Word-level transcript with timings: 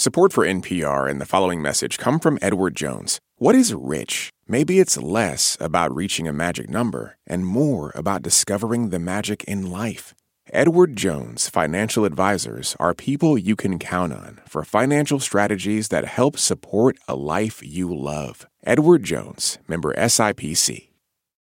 Support 0.00 0.32
for 0.32 0.46
NPR 0.46 1.10
and 1.10 1.20
the 1.20 1.26
following 1.26 1.60
message 1.60 1.98
come 1.98 2.20
from 2.20 2.38
Edward 2.40 2.74
Jones. 2.74 3.20
What 3.36 3.54
is 3.54 3.74
rich? 3.74 4.30
Maybe 4.48 4.80
it's 4.80 4.96
less 4.96 5.58
about 5.60 5.94
reaching 5.94 6.26
a 6.26 6.32
magic 6.32 6.70
number 6.70 7.18
and 7.26 7.44
more 7.44 7.92
about 7.94 8.22
discovering 8.22 8.88
the 8.88 8.98
magic 8.98 9.44
in 9.44 9.70
life. 9.70 10.14
Edward 10.50 10.96
Jones 10.96 11.50
Financial 11.50 12.06
Advisors 12.06 12.74
are 12.80 12.94
people 12.94 13.36
you 13.36 13.54
can 13.54 13.78
count 13.78 14.14
on 14.14 14.40
for 14.48 14.64
financial 14.64 15.20
strategies 15.20 15.88
that 15.88 16.06
help 16.06 16.38
support 16.38 16.96
a 17.06 17.14
life 17.14 17.60
you 17.62 17.94
love. 17.94 18.46
Edward 18.64 19.02
Jones, 19.02 19.58
member 19.68 19.92
SIPC. 19.96 20.88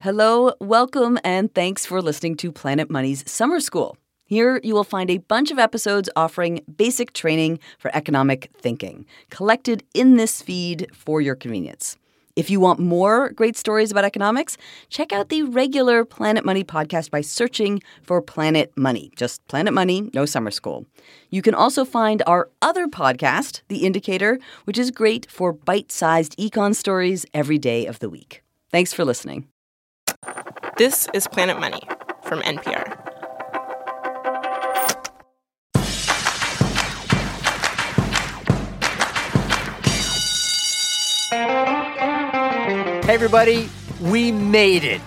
Hello, 0.01 0.51
welcome, 0.59 1.17
and 1.23 1.55
thanks 1.55 1.85
for 1.85 2.01
listening 2.01 2.35
to 2.35 2.51
Planet 2.51 2.91
Money's 2.91 3.23
Summer 3.25 3.61
School. 3.61 3.95
Here, 4.33 4.59
you 4.63 4.73
will 4.73 4.83
find 4.83 5.11
a 5.11 5.19
bunch 5.19 5.51
of 5.51 5.59
episodes 5.59 6.09
offering 6.15 6.61
basic 6.75 7.13
training 7.13 7.59
for 7.77 7.95
economic 7.95 8.49
thinking, 8.57 9.05
collected 9.29 9.83
in 9.93 10.17
this 10.17 10.41
feed 10.41 10.87
for 10.91 11.21
your 11.21 11.35
convenience. 11.35 11.97
If 12.35 12.49
you 12.49 12.59
want 12.59 12.79
more 12.79 13.29
great 13.29 13.55
stories 13.55 13.91
about 13.91 14.05
economics, 14.05 14.57
check 14.89 15.13
out 15.13 15.29
the 15.29 15.43
regular 15.43 16.03
Planet 16.03 16.43
Money 16.43 16.63
podcast 16.63 17.11
by 17.11 17.21
searching 17.21 17.83
for 18.01 18.23
Planet 18.23 18.75
Money. 18.75 19.11
Just 19.15 19.47
Planet 19.49 19.71
Money, 19.71 20.09
no 20.15 20.25
summer 20.25 20.49
school. 20.49 20.87
You 21.29 21.43
can 21.43 21.53
also 21.53 21.85
find 21.85 22.23
our 22.25 22.49
other 22.59 22.87
podcast, 22.87 23.61
The 23.67 23.85
Indicator, 23.85 24.39
which 24.63 24.79
is 24.79 24.89
great 24.89 25.29
for 25.29 25.53
bite 25.53 25.91
sized 25.91 26.35
econ 26.39 26.73
stories 26.73 27.23
every 27.35 27.59
day 27.59 27.85
of 27.85 27.99
the 27.99 28.09
week. 28.09 28.41
Thanks 28.71 28.93
for 28.93 29.05
listening. 29.05 29.47
This 30.79 31.07
is 31.13 31.27
Planet 31.27 31.59
Money 31.59 31.83
from 32.23 32.41
NPR. 32.41 33.12
Hey, 43.05 43.15
everybody, 43.15 43.69
we 43.99 44.31
made 44.31 44.85
it. 44.85 45.01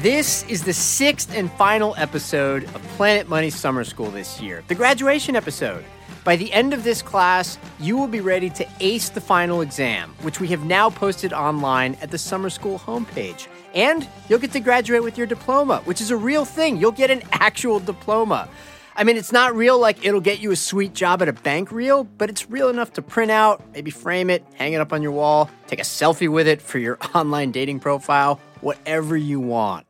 This 0.00 0.42
is 0.44 0.64
the 0.64 0.72
sixth 0.72 1.36
and 1.36 1.52
final 1.52 1.94
episode 1.98 2.64
of 2.64 2.82
Planet 2.96 3.28
Money 3.28 3.50
Summer 3.50 3.84
School 3.84 4.10
this 4.10 4.40
year, 4.40 4.64
the 4.68 4.74
graduation 4.74 5.36
episode. 5.36 5.84
By 6.24 6.36
the 6.36 6.50
end 6.50 6.72
of 6.72 6.82
this 6.82 7.02
class, 7.02 7.58
you 7.78 7.98
will 7.98 8.06
be 8.06 8.20
ready 8.20 8.48
to 8.48 8.66
ace 8.80 9.10
the 9.10 9.20
final 9.20 9.60
exam, 9.60 10.14
which 10.22 10.40
we 10.40 10.48
have 10.48 10.64
now 10.64 10.88
posted 10.88 11.34
online 11.34 11.94
at 12.00 12.10
the 12.10 12.16
summer 12.16 12.48
school 12.48 12.78
homepage. 12.78 13.48
And 13.74 14.08
you'll 14.30 14.38
get 14.38 14.52
to 14.52 14.60
graduate 14.60 15.02
with 15.02 15.18
your 15.18 15.26
diploma, 15.26 15.82
which 15.84 16.00
is 16.00 16.10
a 16.10 16.16
real 16.16 16.46
thing. 16.46 16.78
You'll 16.78 16.90
get 16.90 17.10
an 17.10 17.22
actual 17.32 17.80
diploma. 17.80 18.48
I 18.94 19.04
mean, 19.04 19.16
it's 19.16 19.32
not 19.32 19.54
real 19.54 19.78
like 19.78 20.04
it'll 20.04 20.20
get 20.20 20.40
you 20.40 20.50
a 20.50 20.56
sweet 20.56 20.92
job 20.92 21.22
at 21.22 21.28
a 21.28 21.32
bank 21.32 21.72
real, 21.72 22.04
but 22.04 22.28
it's 22.28 22.50
real 22.50 22.68
enough 22.68 22.92
to 22.94 23.02
print 23.02 23.30
out, 23.30 23.62
maybe 23.72 23.90
frame 23.90 24.28
it, 24.28 24.44
hang 24.54 24.74
it 24.74 24.80
up 24.80 24.92
on 24.92 25.02
your 25.02 25.12
wall, 25.12 25.50
take 25.66 25.78
a 25.78 25.84
selfie 25.84 26.28
with 26.28 26.46
it 26.46 26.60
for 26.60 26.78
your 26.78 26.98
online 27.14 27.52
dating 27.52 27.80
profile, 27.80 28.38
whatever 28.60 29.16
you 29.16 29.40
want. 29.40 29.86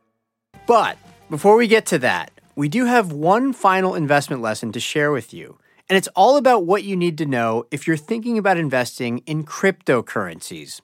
But 0.67 0.97
before 1.29 1.57
we 1.57 1.67
get 1.67 1.85
to 1.87 1.99
that, 1.99 2.31
we 2.55 2.69
do 2.69 2.85
have 2.85 3.11
one 3.11 3.51
final 3.51 3.95
investment 3.95 4.41
lesson 4.41 4.71
to 4.71 4.79
share 4.79 5.11
with 5.11 5.33
you. 5.33 5.57
And 5.89 5.97
it's 5.97 6.07
all 6.15 6.37
about 6.37 6.65
what 6.65 6.83
you 6.83 6.95
need 6.95 7.17
to 7.17 7.25
know 7.25 7.65
if 7.71 7.87
you're 7.87 7.97
thinking 7.97 8.37
about 8.37 8.57
investing 8.57 9.19
in 9.25 9.43
cryptocurrencies. 9.43 10.79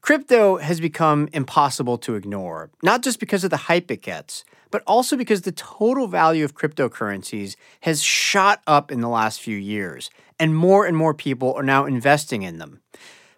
Crypto 0.00 0.58
has 0.58 0.80
become 0.80 1.28
impossible 1.32 1.98
to 1.98 2.14
ignore, 2.14 2.70
not 2.82 3.02
just 3.02 3.18
because 3.18 3.42
of 3.42 3.50
the 3.50 3.56
hype 3.56 3.90
it 3.90 4.00
gets, 4.00 4.44
but 4.70 4.82
also 4.86 5.16
because 5.16 5.42
the 5.42 5.52
total 5.52 6.06
value 6.06 6.44
of 6.44 6.54
cryptocurrencies 6.54 7.56
has 7.82 8.02
shot 8.02 8.62
up 8.66 8.90
in 8.90 9.00
the 9.00 9.08
last 9.08 9.40
few 9.40 9.56
years, 9.56 10.10
and 10.38 10.56
more 10.56 10.86
and 10.86 10.96
more 10.96 11.14
people 11.14 11.52
are 11.54 11.62
now 11.62 11.84
investing 11.84 12.42
in 12.42 12.58
them. 12.58 12.80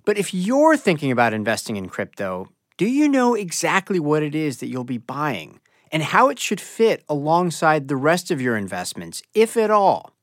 But 0.04 0.18
if 0.18 0.32
you're 0.34 0.76
thinking 0.76 1.10
about 1.10 1.32
investing 1.32 1.76
in 1.76 1.88
crypto, 1.88 2.48
do 2.76 2.86
you 2.86 3.08
know 3.08 3.34
exactly 3.34 4.00
what 4.00 4.22
it 4.22 4.34
is 4.34 4.58
that 4.58 4.68
you'll 4.68 4.84
be 4.84 4.98
buying 4.98 5.60
and 5.92 6.02
how 6.02 6.28
it 6.28 6.38
should 6.38 6.60
fit 6.60 7.04
alongside 7.08 7.88
the 7.88 7.96
rest 7.96 8.30
of 8.30 8.40
your 8.40 8.56
investments, 8.56 9.22
if 9.34 9.56
at 9.56 9.70
all? 9.70 10.14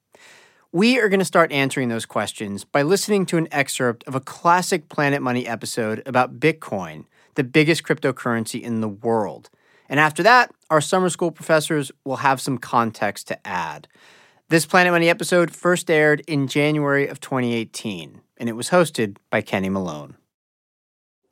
We 0.72 1.00
are 1.00 1.08
going 1.08 1.20
to 1.20 1.26
start 1.26 1.52
answering 1.52 1.90
those 1.90 2.06
questions 2.06 2.66
by 2.66 2.82
listening 2.82 3.26
to 3.28 3.38
an 3.38 3.48
excerpt 3.52 4.04
of 4.06 4.16
a 4.16 4.20
classic 4.20 4.90
Planet 4.90 5.22
Money 5.22 5.48
episode 5.48 6.04
about 6.06 6.40
Bitcoin, 6.40 7.06
the 7.36 7.44
biggest 7.44 7.84
cryptocurrency 7.84 8.62
in 8.62 8.82
the 8.82 8.90
world. 8.90 9.50
And 9.90 10.00
after 10.00 10.24
that, 10.24 10.52
our 10.70 10.82
summer 10.82 11.10
school 11.10 11.32
professors 11.32 11.92
will 12.04 12.18
have 12.18 12.42
some 12.42 12.58
context 12.58 13.28
to 13.28 13.48
add. 13.48 13.88
This 14.50 14.66
Planet 14.66 14.94
Money 14.94 15.10
episode 15.10 15.52
first 15.52 15.90
aired 15.92 16.22
in 16.28 16.48
January 16.48 17.08
of 17.08 17.20
2018, 17.20 18.22
and 18.38 18.50
it 18.50 18.54
was 18.54 18.70
hosted 18.70 19.18
by 19.30 19.42
Kenny 19.42 19.70
Malone. 19.70 20.16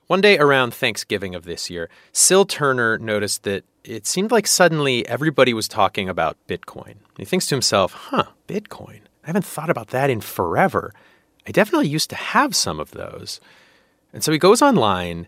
One 0.08 0.22
day 0.22 0.38
around 0.38 0.74
Thanksgiving 0.74 1.34
of 1.34 1.46
this 1.46 1.70
year, 1.70 1.90
Syl 2.12 2.46
Turner 2.46 2.98
noticed 2.98 3.44
that 3.44 3.64
it 3.84 4.06
seemed 4.06 4.32
like 4.32 4.48
suddenly 4.48 5.08
everybody 5.08 5.54
was 5.54 5.68
talking 5.68 6.10
about 6.10 6.38
Bitcoin. 6.48 6.96
He 7.18 7.26
thinks 7.26 7.48
to 7.48 7.56
himself, 7.56 7.94
huh, 7.94 8.26
Bitcoin? 8.48 9.00
I 9.24 9.28
haven't 9.28 9.46
thought 9.46 9.70
about 9.70 9.88
that 9.88 10.10
in 10.10 10.22
forever. 10.22 10.94
I 11.48 11.52
definitely 11.52 11.88
used 11.88 12.10
to 12.12 12.16
have 12.16 12.56
some 12.56 12.80
of 12.80 12.92
those. 12.92 13.40
And 14.14 14.24
so 14.24 14.32
he 14.32 14.38
goes 14.38 14.62
online, 14.62 15.28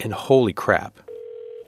and 0.00 0.12
holy 0.12 0.52
crap, 0.52 0.98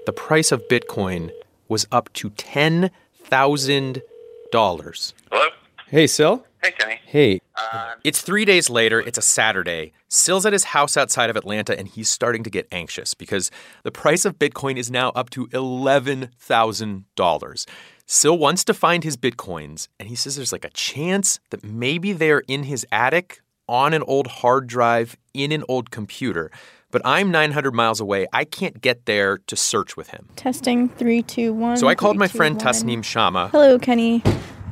the 0.07 0.13
price 0.13 0.53
of 0.53 0.67
Bitcoin 0.69 1.31
was 1.69 1.87
up 1.91 2.13
to 2.15 2.31
$10,000. 2.31 5.13
Hello? 5.33 5.49
Hey, 5.89 6.07
Syl. 6.07 6.47
Hey, 6.63 6.71
Kenny. 6.73 7.01
Hey. 7.05 7.41
Uh, 7.55 7.95
It's 8.05 8.21
three 8.23 8.45
days 8.45 8.69
later. 8.71 9.01
It's 9.01 9.19
a 9.19 9.23
Saturday. 9.23 9.93
Syl's 10.09 10.47
at 10.47 10.53
his 10.53 10.65
house 10.65 10.97
outside 10.97 11.29
of 11.31 11.37
Atlanta, 11.37 11.77
and 11.79 11.89
he's 11.89 12.09
starting 12.09 12.43
to 12.45 12.51
get 12.51 12.67
anxious 12.73 13.15
because 13.15 13.51
the 13.83 13.91
price 13.91 14.25
of 14.25 14.39
Bitcoin 14.39 14.77
is 14.79 14.91
now 14.91 15.11
up 15.11 15.29
to 15.31 15.47
$11,000. 15.49 17.67
Syl 18.07 18.39
wants 18.39 18.65
to 18.65 18.75
find 18.75 19.03
his 19.05 19.17
Bitcoins, 19.17 19.89
and 19.99 20.09
he 20.09 20.15
says 20.15 20.37
there's 20.37 20.53
like 20.53 20.65
a 20.65 20.71
chance 20.71 21.41
that 21.51 21.65
maybe 21.65 22.13
they're 22.13 22.43
in 22.49 22.65
his 22.65 22.87
attic 22.93 23.41
on 23.69 23.95
an 23.95 24.03
old 24.03 24.27
hard 24.27 24.67
drive 24.67 25.17
in 25.33 25.53
an 25.53 25.65
old 25.69 25.91
computer. 25.91 26.51
But 26.95 27.03
I'm 27.05 27.33
900 27.33 27.75
miles 27.75 27.99
away. 27.99 28.29
I 28.33 28.45
can't 28.45 28.81
get 28.81 29.07
there 29.07 29.39
to 29.39 29.57
search 29.57 29.97
with 29.97 30.11
him. 30.11 30.29
Testing 30.37 30.89
three, 30.89 31.23
two, 31.23 31.53
one. 31.53 31.77
So 31.77 31.89
I 31.89 31.97
called 31.97 32.17
my 32.17 32.29
three, 32.29 32.35
two, 32.35 32.39
friend 32.39 32.57
one. 32.57 32.65
Tasneem 32.65 32.99
Shamma, 33.01 33.51
Hello, 33.51 33.81
Kenny. 33.81 34.23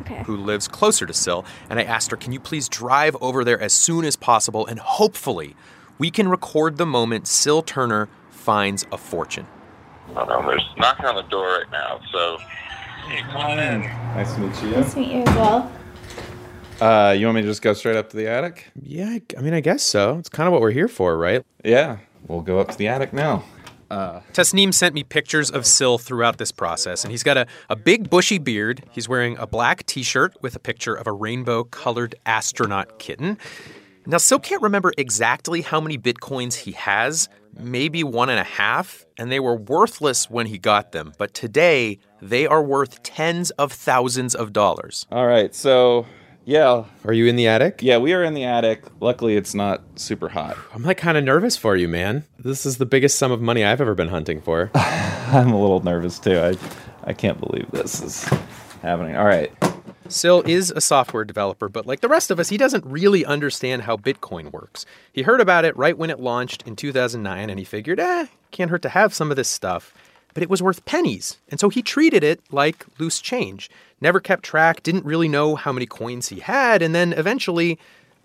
Okay. 0.02 0.22
who 0.22 0.36
lives 0.36 0.68
closer 0.68 1.04
to 1.04 1.12
Syl, 1.12 1.44
and 1.68 1.80
I 1.80 1.82
asked 1.82 2.12
her, 2.12 2.16
Can 2.16 2.30
you 2.30 2.38
please 2.38 2.68
drive 2.68 3.16
over 3.20 3.42
there 3.42 3.60
as 3.60 3.72
soon 3.72 4.04
as 4.04 4.14
possible? 4.14 4.64
And 4.68 4.78
hopefully, 4.78 5.56
we 5.98 6.12
can 6.12 6.28
record 6.28 6.76
the 6.76 6.86
moment 6.86 7.26
Syl 7.26 7.60
Turner 7.60 8.08
finds 8.30 8.86
a 8.92 8.98
fortune. 8.98 9.48
hold 10.14 10.30
on, 10.30 10.46
there's 10.46 10.64
knocking 10.78 11.06
on 11.06 11.16
the 11.16 11.22
door 11.22 11.58
right 11.58 11.70
now, 11.72 12.00
so. 12.12 12.38
Hey, 13.08 13.22
come 13.22 13.36
on 13.38 13.58
in. 13.58 13.80
Nice 13.80 14.32
to 14.34 14.40
meet 14.42 14.62
you. 14.62 14.70
Nice 14.70 14.94
to 14.94 15.00
meet 15.00 15.10
you 15.10 15.22
as 15.22 15.34
well. 15.34 15.72
Uh, 16.80 17.10
you 17.18 17.26
want 17.26 17.34
me 17.34 17.42
to 17.42 17.48
just 17.48 17.62
go 17.62 17.72
straight 17.72 17.96
up 17.96 18.10
to 18.10 18.16
the 18.16 18.28
attic? 18.28 18.70
Yeah, 18.80 19.08
I, 19.08 19.22
I 19.36 19.40
mean, 19.40 19.54
I 19.54 19.60
guess 19.60 19.82
so. 19.82 20.18
It's 20.18 20.28
kind 20.28 20.46
of 20.46 20.52
what 20.52 20.60
we're 20.62 20.70
here 20.70 20.88
for, 20.88 21.18
right? 21.18 21.44
Yeah, 21.64 21.98
we'll 22.28 22.40
go 22.40 22.58
up 22.58 22.70
to 22.70 22.78
the 22.78 22.88
attic 22.88 23.12
now. 23.12 23.44
Uh, 23.92 24.20
Tasneem 24.32 24.72
sent 24.72 24.94
me 24.94 25.04
pictures 25.04 25.50
of 25.50 25.66
Syl 25.66 25.98
throughout 25.98 26.38
this 26.38 26.50
process, 26.50 27.04
and 27.04 27.10
he's 27.10 27.22
got 27.22 27.36
a, 27.36 27.46
a 27.68 27.76
big 27.76 28.08
bushy 28.08 28.38
beard. 28.38 28.82
He's 28.90 29.06
wearing 29.06 29.36
a 29.36 29.46
black 29.46 29.84
t 29.84 30.02
shirt 30.02 30.34
with 30.40 30.56
a 30.56 30.58
picture 30.58 30.94
of 30.94 31.06
a 31.06 31.12
rainbow 31.12 31.64
colored 31.64 32.14
astronaut 32.24 32.98
kitten. 32.98 33.36
Now, 34.06 34.16
Syl 34.16 34.38
can't 34.38 34.62
remember 34.62 34.92
exactly 34.96 35.60
how 35.60 35.78
many 35.78 35.98
bitcoins 35.98 36.54
he 36.54 36.72
has, 36.72 37.28
maybe 37.56 38.02
one 38.02 38.30
and 38.30 38.40
a 38.40 38.44
half, 38.44 39.04
and 39.18 39.30
they 39.30 39.40
were 39.40 39.56
worthless 39.56 40.30
when 40.30 40.46
he 40.46 40.56
got 40.56 40.92
them. 40.92 41.12
But 41.18 41.34
today, 41.34 41.98
they 42.22 42.46
are 42.46 42.62
worth 42.62 43.02
tens 43.02 43.50
of 43.52 43.72
thousands 43.72 44.34
of 44.34 44.54
dollars. 44.54 45.06
All 45.12 45.26
right, 45.26 45.54
so 45.54 46.06
yeah, 46.44 46.84
Are 47.04 47.12
you 47.12 47.26
in 47.26 47.36
the 47.36 47.46
attic? 47.48 47.80
yeah, 47.82 47.98
we 47.98 48.12
are 48.12 48.22
in 48.24 48.34
the 48.34 48.44
attic. 48.44 48.82
Luckily, 49.00 49.36
it's 49.36 49.54
not 49.54 49.82
super 49.96 50.28
hot. 50.28 50.56
I'm 50.74 50.82
like 50.82 50.98
kind 50.98 51.16
of 51.16 51.24
nervous 51.24 51.56
for 51.56 51.76
you, 51.76 51.88
man. 51.88 52.24
This 52.38 52.66
is 52.66 52.78
the 52.78 52.86
biggest 52.86 53.18
sum 53.18 53.30
of 53.32 53.40
money 53.40 53.64
I've 53.64 53.80
ever 53.80 53.94
been 53.94 54.08
hunting 54.08 54.40
for. 54.40 54.70
I'm 54.74 55.52
a 55.52 55.60
little 55.60 55.82
nervous 55.82 56.18
too. 56.18 56.38
I, 56.38 56.56
I 57.04 57.12
can't 57.12 57.40
believe 57.40 57.70
this 57.70 58.02
is 58.02 58.24
happening. 58.82 59.16
All 59.16 59.24
right, 59.24 59.52
Syl 60.08 60.42
is 60.42 60.70
a 60.70 60.80
software 60.80 61.24
developer, 61.24 61.68
but 61.68 61.86
like 61.86 62.00
the 62.00 62.08
rest 62.08 62.30
of 62.30 62.38
us, 62.38 62.48
he 62.48 62.56
doesn't 62.56 62.84
really 62.84 63.24
understand 63.24 63.82
how 63.82 63.96
Bitcoin 63.96 64.52
works. 64.52 64.84
He 65.12 65.22
heard 65.22 65.40
about 65.40 65.64
it 65.64 65.76
right 65.76 65.96
when 65.96 66.10
it 66.10 66.20
launched 66.20 66.62
in 66.66 66.76
2009, 66.76 67.48
and 67.50 67.58
he 67.58 67.64
figured, 67.64 67.98
eh, 68.00 68.26
can't 68.50 68.70
hurt 68.70 68.82
to 68.82 68.88
have 68.90 69.14
some 69.14 69.30
of 69.30 69.36
this 69.36 69.48
stuff. 69.48 69.94
But 70.34 70.42
it 70.42 70.50
was 70.50 70.62
worth 70.62 70.84
pennies, 70.84 71.38
and 71.50 71.60
so 71.60 71.68
he 71.68 71.82
treated 71.82 72.24
it 72.24 72.40
like 72.50 72.86
loose 72.98 73.20
change. 73.20 73.70
Never 74.00 74.18
kept 74.18 74.44
track, 74.44 74.82
didn't 74.82 75.04
really 75.04 75.28
know 75.28 75.56
how 75.56 75.72
many 75.72 75.86
coins 75.86 76.28
he 76.28 76.40
had, 76.40 76.80
and 76.82 76.94
then 76.94 77.12
eventually 77.12 77.78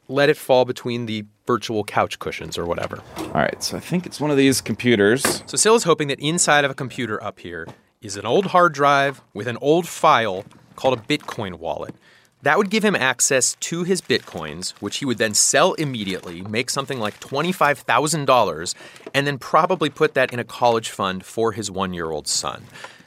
let 0.08 0.30
it 0.30 0.38
fall 0.38 0.64
between 0.64 1.06
the 1.06 1.26
virtual 1.46 1.84
couch 1.84 2.20
cushions 2.20 2.58
or 2.58 2.66
whatever. 2.66 3.02
all 3.18 3.32
right. 3.32 3.62
So 3.62 3.78
I 3.78 3.80
think 3.82 4.06
it's 4.06 4.20
one 4.20 4.32
of 4.32 4.38
these 4.38 4.62
computers. 4.62 5.44
So 5.46 5.58
Syl 5.58 5.76
is 5.76 5.84
hoping 5.84 6.08
that 6.08 6.20
inside 6.20 6.64
of 6.66 6.72
a 6.72 6.74
computer 6.74 7.22
up 7.22 7.40
here 7.40 7.68
is 8.02 8.16
an 8.16 8.26
old 8.26 8.48
hard 8.48 8.74
drive 8.74 9.22
with 9.34 9.48
an 9.48 9.58
old 9.62 9.88
file 9.88 10.46
called 10.76 10.98
a 10.98 11.02
Bitcoin 11.02 11.56
wallet. 11.56 11.96
That 12.44 12.58
would 12.58 12.70
give 12.70 12.86
him 12.86 12.96
access 12.96 13.56
to 13.62 13.84
his 13.84 14.02
bitcoins, 14.02 14.72
which 14.80 14.98
he 14.98 15.06
would 15.06 15.18
then 15.18 15.34
sell 15.34 15.74
immediately, 15.74 16.42
make 16.44 16.70
something 16.70 17.00
like 17.00 17.20
$25,000, 17.20 18.76
and 19.14 19.26
then 19.26 19.40
probably 19.40 19.90
put 19.90 20.14
that 20.14 20.32
in 20.32 20.40
a 20.40 20.44
college 20.44 20.90
fund 20.90 21.26
for 21.26 21.52
his 21.54 21.72
one 21.72 21.94
year 21.94 22.12
old 22.12 22.28
son. 22.28 22.66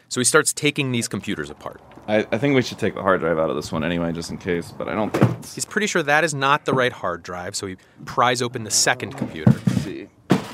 So 0.09 0.21
he 0.21 0.25
starts 0.25 0.53
taking 0.53 0.91
these 0.91 1.07
computers 1.07 1.51
apart. 1.51 1.81
I, 2.09 2.27
I 2.33 2.39
think 2.39 2.57
we 2.57 2.63
should 2.63 2.79
take 2.79 2.95
the 2.95 3.03
hard 3.03 3.21
drive 3.21 3.39
out 3.39 3.51
of 3.51 3.57
this 3.57 3.71
one 3.71 3.85
anyway, 3.85 4.11
just 4.11 4.31
in 4.31 4.39
case. 4.39 4.73
But 4.73 4.89
I 4.89 4.95
don't 4.95 5.13
think. 5.13 5.39
It's, 5.39 5.55
He's 5.55 5.65
pretty 5.65 5.87
sure 5.87 6.03
that 6.03 6.25
is 6.25 6.35
not 6.35 6.65
the 6.65 6.73
right 6.73 6.93
hard 6.93 7.23
drive, 7.23 7.55
so 7.55 7.69
he 7.69 7.77
pries 8.05 8.43
open 8.43 8.65
the 8.65 8.71
second 8.73 9.17
computer. 9.17 9.53
see. 9.83 10.09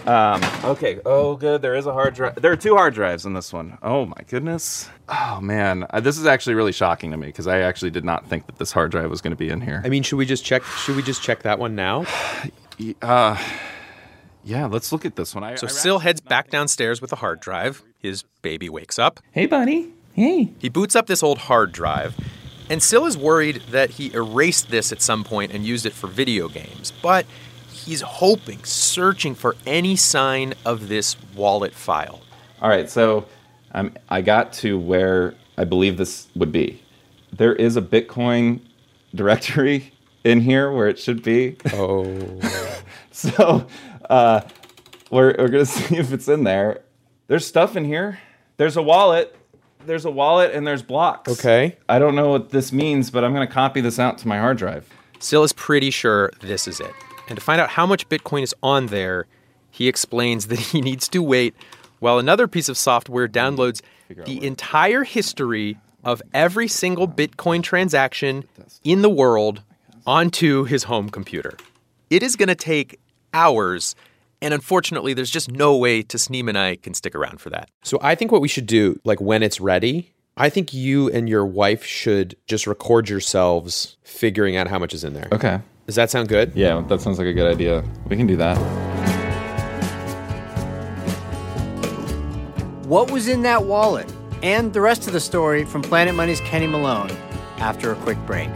Um, 0.06 0.42
okay. 0.64 1.00
Oh, 1.04 1.36
good. 1.36 1.62
There 1.62 1.74
is 1.74 1.86
a 1.86 1.92
hard 1.92 2.14
drive. 2.14 2.36
There 2.36 2.52
are 2.52 2.56
two 2.56 2.76
hard 2.76 2.94
drives 2.94 3.26
in 3.26 3.34
this 3.34 3.52
one. 3.52 3.76
Oh 3.82 4.06
my 4.06 4.22
goodness. 4.28 4.88
Oh 5.08 5.40
man, 5.40 5.86
uh, 5.90 6.00
this 6.00 6.18
is 6.18 6.26
actually 6.26 6.54
really 6.54 6.72
shocking 6.72 7.10
to 7.10 7.16
me 7.16 7.26
because 7.26 7.46
I 7.46 7.60
actually 7.60 7.90
did 7.90 8.04
not 8.04 8.26
think 8.26 8.46
that 8.46 8.58
this 8.58 8.72
hard 8.72 8.90
drive 8.90 9.10
was 9.10 9.20
going 9.20 9.32
to 9.32 9.36
be 9.36 9.48
in 9.48 9.60
here. 9.60 9.82
I 9.84 9.88
mean, 9.88 10.02
should 10.02 10.16
we 10.16 10.26
just 10.26 10.44
check? 10.44 10.62
Should 10.64 10.96
we 10.96 11.02
just 11.02 11.22
check 11.22 11.42
that 11.42 11.58
one 11.58 11.74
now? 11.74 12.04
Uh, 13.00 13.42
yeah. 14.44 14.66
Let's 14.66 14.92
look 14.92 15.06
at 15.06 15.16
this 15.16 15.34
one. 15.34 15.42
I, 15.42 15.54
So 15.54 15.66
I 15.66 15.70
Sil 15.72 15.98
heads 16.00 16.20
back 16.20 16.50
downstairs 16.50 17.00
with 17.00 17.08
the 17.08 17.16
hard 17.16 17.40
drive. 17.40 17.82
His 17.98 18.22
baby 18.42 18.68
wakes 18.68 18.98
up. 18.98 19.18
Hey, 19.32 19.46
buddy. 19.46 19.94
Hey. 20.12 20.50
He 20.58 20.68
boots 20.68 20.94
up 20.94 21.06
this 21.06 21.22
old 21.22 21.38
hard 21.38 21.72
drive, 21.72 22.14
and 22.68 22.82
Sil 22.84 23.06
is 23.06 23.16
worried 23.16 23.62
that 23.70 23.92
he 23.92 24.12
erased 24.12 24.70
this 24.70 24.92
at 24.92 25.00
some 25.00 25.24
point 25.24 25.52
and 25.52 25.64
used 25.64 25.86
it 25.86 25.94
for 25.94 26.06
video 26.06 26.48
games. 26.48 26.92
But 27.02 27.24
he's 27.86 28.00
hoping, 28.00 28.62
searching 28.64 29.34
for 29.34 29.56
any 29.64 29.96
sign 29.96 30.54
of 30.64 30.88
this 30.88 31.16
wallet 31.34 31.72
file. 31.72 32.20
All 32.60 32.68
right, 32.68 32.90
so 32.90 33.26
um, 33.72 33.94
I 34.08 34.20
got 34.20 34.52
to 34.54 34.78
where 34.78 35.34
I 35.56 35.64
believe 35.64 35.96
this 35.96 36.26
would 36.34 36.52
be. 36.52 36.82
There 37.32 37.54
is 37.54 37.76
a 37.76 37.82
Bitcoin 37.82 38.60
directory 39.14 39.92
in 40.24 40.40
here 40.40 40.70
where 40.72 40.88
it 40.88 40.98
should 40.98 41.22
be. 41.22 41.56
Oh. 41.72 42.40
So 43.16 43.66
uh, 44.10 44.42
we're, 45.10 45.34
we're 45.38 45.48
going 45.48 45.50
to 45.64 45.66
see 45.66 45.96
if 45.96 46.12
it's 46.12 46.28
in 46.28 46.44
there. 46.44 46.82
There's 47.28 47.46
stuff 47.46 47.74
in 47.74 47.86
here. 47.86 48.18
There's 48.58 48.76
a 48.76 48.82
wallet. 48.82 49.34
There's 49.86 50.04
a 50.04 50.10
wallet 50.10 50.52
and 50.52 50.66
there's 50.66 50.82
blocks. 50.82 51.32
Okay. 51.32 51.78
I 51.88 51.98
don't 51.98 52.14
know 52.14 52.28
what 52.28 52.50
this 52.50 52.72
means, 52.72 53.10
but 53.10 53.24
I'm 53.24 53.32
going 53.32 53.46
to 53.46 53.52
copy 53.52 53.80
this 53.80 53.98
out 53.98 54.18
to 54.18 54.28
my 54.28 54.36
hard 54.36 54.58
drive. 54.58 54.86
Sil 55.16 55.44
is 55.44 55.54
pretty 55.54 55.90
sure 55.90 56.30
this 56.40 56.68
is 56.68 56.78
it. 56.78 56.92
And 57.28 57.37
to 57.37 57.44
find 57.44 57.61
out 57.61 57.70
how 57.70 57.87
much 57.87 58.08
Bitcoin 58.08 58.43
is 58.43 58.55
on 58.62 58.87
there, 58.87 59.26
he 59.70 59.88
explains 59.88 60.46
that 60.46 60.58
he 60.58 60.81
needs 60.81 61.08
to 61.08 61.23
wait 61.23 61.55
while 61.99 62.19
another 62.19 62.46
piece 62.46 62.69
of 62.69 62.76
software 62.76 63.26
hmm. 63.26 63.32
downloads 63.32 63.82
the 64.25 64.44
entire 64.44 65.05
history 65.05 65.78
of 66.05 66.23
every 66.32 66.69
single 66.69 67.08
Bitcoin 67.08 67.62
transaction 67.62 68.44
in 68.84 69.02
the 69.02 69.11
world 69.11 69.62
onto 70.06 70.64
his 70.64 70.84
home 70.84 71.11
computer. 71.11 71.56
It 72.11 72.23
is 72.23 72.37
going 72.37 72.49
to 72.49 72.55
take 72.55 73.00
hours. 73.34 73.96
And 74.40 74.55
unfortunately, 74.55 75.14
there's 75.14 75.31
just 75.31 75.50
no 75.50 75.76
way 75.76 76.02
Tasneem 76.02 76.49
and 76.49 76.56
I 76.56 76.76
can 76.76 76.94
stick 76.94 77.17
around 77.17 77.40
for 77.40 77.50
that. 77.50 77.69
So 77.82 77.99
I 78.00 78.14
think 78.14 78.31
what 78.31 78.40
we 78.40 78.49
should 78.49 78.67
do, 78.67 79.00
like 79.05 79.20
when 79.20 79.43
it's 79.43 79.61
ready, 79.61 80.12
I 80.37 80.49
think 80.49 80.73
you 80.73 81.11
and 81.11 81.28
your 81.28 81.44
wife 81.44 81.84
should 81.84 82.37
just 82.46 82.67
record 82.67 83.08
yourselves 83.08 83.96
figuring 84.05 84.56
out 84.56 84.69
how 84.69 84.78
much 84.78 84.94
is 84.94 85.02
in 85.02 85.14
there. 85.14 85.28
Okay. 85.32 85.61
Does 85.86 85.94
that 85.94 86.10
sound 86.10 86.28
good? 86.28 86.52
Yeah, 86.56 86.82
that 86.88 87.00
sounds 87.00 87.16
like 87.16 87.28
a 87.28 87.32
good 87.32 87.46
idea. 87.46 87.84
We 88.08 88.16
can 88.16 88.26
do 88.26 88.36
that. 88.38 88.56
What 92.86 93.12
was 93.12 93.28
in 93.28 93.42
that 93.42 93.64
wallet? 93.64 94.12
And 94.42 94.72
the 94.72 94.80
rest 94.80 95.06
of 95.06 95.12
the 95.12 95.20
story 95.20 95.64
from 95.64 95.82
Planet 95.82 96.14
Money's 96.14 96.40
Kenny 96.40 96.66
Malone 96.66 97.10
after 97.58 97.92
a 97.92 97.96
quick 97.96 98.18
break. 98.26 98.50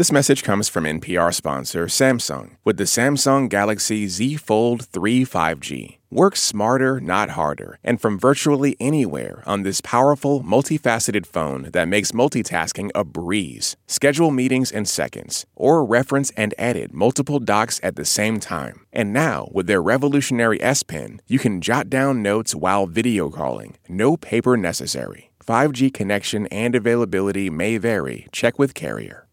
This 0.00 0.12
message 0.12 0.42
comes 0.42 0.70
from 0.70 0.84
NPR 0.84 1.34
sponsor 1.34 1.84
Samsung 1.84 2.56
with 2.64 2.78
the 2.78 2.84
Samsung 2.84 3.50
Galaxy 3.50 4.08
Z 4.08 4.36
Fold 4.36 4.86
3 4.86 5.26
5G. 5.26 5.98
Work 6.10 6.36
smarter, 6.36 7.02
not 7.02 7.28
harder, 7.36 7.78
and 7.84 8.00
from 8.00 8.18
virtually 8.18 8.78
anywhere 8.80 9.42
on 9.44 9.62
this 9.62 9.82
powerful, 9.82 10.42
multifaceted 10.42 11.26
phone 11.26 11.68
that 11.74 11.86
makes 11.86 12.12
multitasking 12.12 12.88
a 12.94 13.04
breeze. 13.04 13.76
Schedule 13.86 14.30
meetings 14.30 14.70
in 14.70 14.86
seconds, 14.86 15.44
or 15.54 15.84
reference 15.84 16.30
and 16.30 16.54
edit 16.56 16.94
multiple 16.94 17.38
docs 17.38 17.78
at 17.82 17.96
the 17.96 18.06
same 18.06 18.40
time. 18.40 18.86
And 18.94 19.12
now, 19.12 19.50
with 19.52 19.66
their 19.66 19.82
revolutionary 19.82 20.62
S 20.62 20.82
Pen, 20.82 21.20
you 21.26 21.38
can 21.38 21.60
jot 21.60 21.90
down 21.90 22.22
notes 22.22 22.54
while 22.54 22.86
video 22.86 23.28
calling. 23.28 23.76
No 23.86 24.16
paper 24.16 24.56
necessary. 24.56 25.30
5G 25.46 25.92
connection 25.92 26.46
and 26.46 26.74
availability 26.74 27.50
may 27.50 27.76
vary. 27.76 28.28
Check 28.32 28.58
with 28.58 28.72
carrier. 28.72 29.26